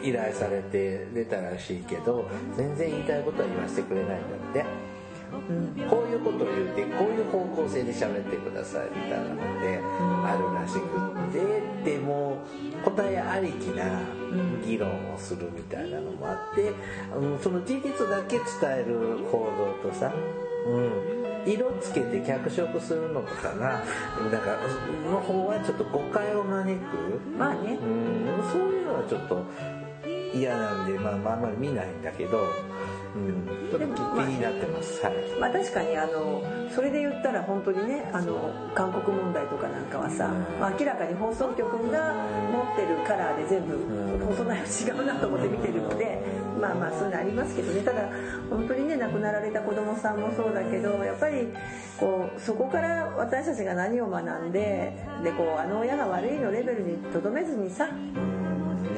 [0.03, 4.21] う依頼されて出たらしいけど全然言いたいことは言わせてくれないん
[4.53, 4.65] だって。
[5.89, 9.81] こういうことを言ってこういう方向性で喋ってくださいみたいなので
[10.23, 12.37] あるらしくってでも
[12.85, 14.01] 答えありきな
[14.63, 16.71] 議論をするみたいなのもあって、
[17.15, 19.49] うん、その事実だけ伝える報
[19.83, 20.13] 道とさ、
[20.67, 23.83] うん、色つけて脚色するのとかが
[24.31, 24.57] なんか
[25.09, 27.73] の方はちょっと誤解を招く、まあね。
[27.73, 29.43] うん、そういうのはちょっと
[30.33, 32.47] 嫌なんで、まあ、まああんまり見ないんだけど、
[33.15, 35.03] うん、ちょっと気になってます。
[35.03, 35.13] はい。
[35.39, 36.43] まあ確かにあの
[36.73, 40.59] それで言ったら本当にねあの韓国問題とかなんかはさ、うん。
[40.59, 42.13] まあ明らかに放送局が
[42.51, 44.19] 持ってるカラーで全部うん。
[44.27, 46.21] 放送内容違うなと思って見てるので
[46.59, 47.81] まあまあそういうのありますけどね。
[47.81, 48.09] ただ
[48.49, 51.47] 本当にね亡くなられた子供さんもそうだけどやっぱり
[51.99, 54.93] こうそこから私たちが何を学んで
[55.23, 58.38] でこうあの親が悪いのレベルにとどめずにさうん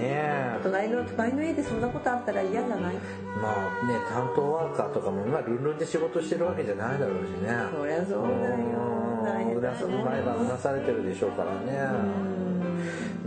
[0.02, 0.08] ね。
[0.12, 2.95] え隣の隣の家でそんなことあったら嫌じゃない？
[3.41, 7.49] まあね担当ワーカーとかも今ルンルンで仕事してるわけじゃないだろうしね。
[7.76, 9.22] そりゃそうだよ。
[9.24, 11.89] 大変だと思うよ毎晩うなされてるでしょうからね。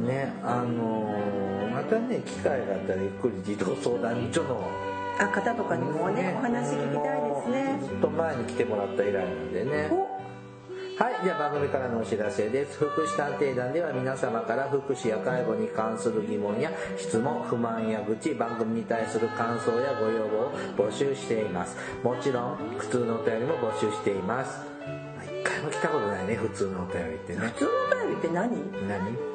[0.07, 4.61] ねあのーまたね機会があったらゆっくり児童相談所の
[5.19, 7.79] あ方とかにもねお話聞きたいですね。
[7.89, 9.89] ずっと前に来てもらった以来なんでね。
[9.91, 10.09] お
[10.97, 12.79] はい、では番組からのお知らせです。
[12.79, 21.77] 福祉探偵団では皆様から福祉や介護に関する疑問や質問、不満や愚痴、番組に対する感想やご要望を募集しています。
[22.05, 24.65] もちろん、普通のお便りも募集しています。
[25.17, 27.53] まあ一回も来たことないね、普通のお便りってね普。
[27.59, 28.89] 通のお便りって何？
[28.89, 29.34] 何？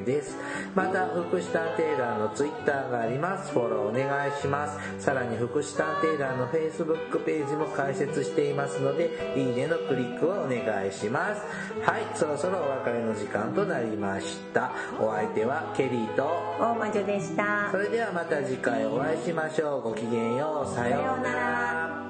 [0.04, 0.36] です。
[0.74, 3.52] また福祉探偵団のツイッターがあります。
[3.52, 4.78] フォローお願いします。
[5.02, 11.40] さらに福祉探偵団のフェイスブックページも開設していますのでいいねのクリックをお願いします。
[11.82, 14.72] はいそろそろお別れの時間となりました。
[15.00, 16.24] お相手はケリーと
[16.60, 17.70] 大魔女でした。
[17.70, 19.82] それではまた次回お会いしましょう。
[19.82, 20.74] ごきげんよう。
[20.74, 22.09] さようなら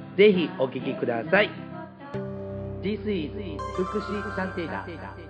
[0.17, 1.49] ぜひお聞きください。
[2.81, 3.31] This is
[3.75, 5.20] 福祉探偵団。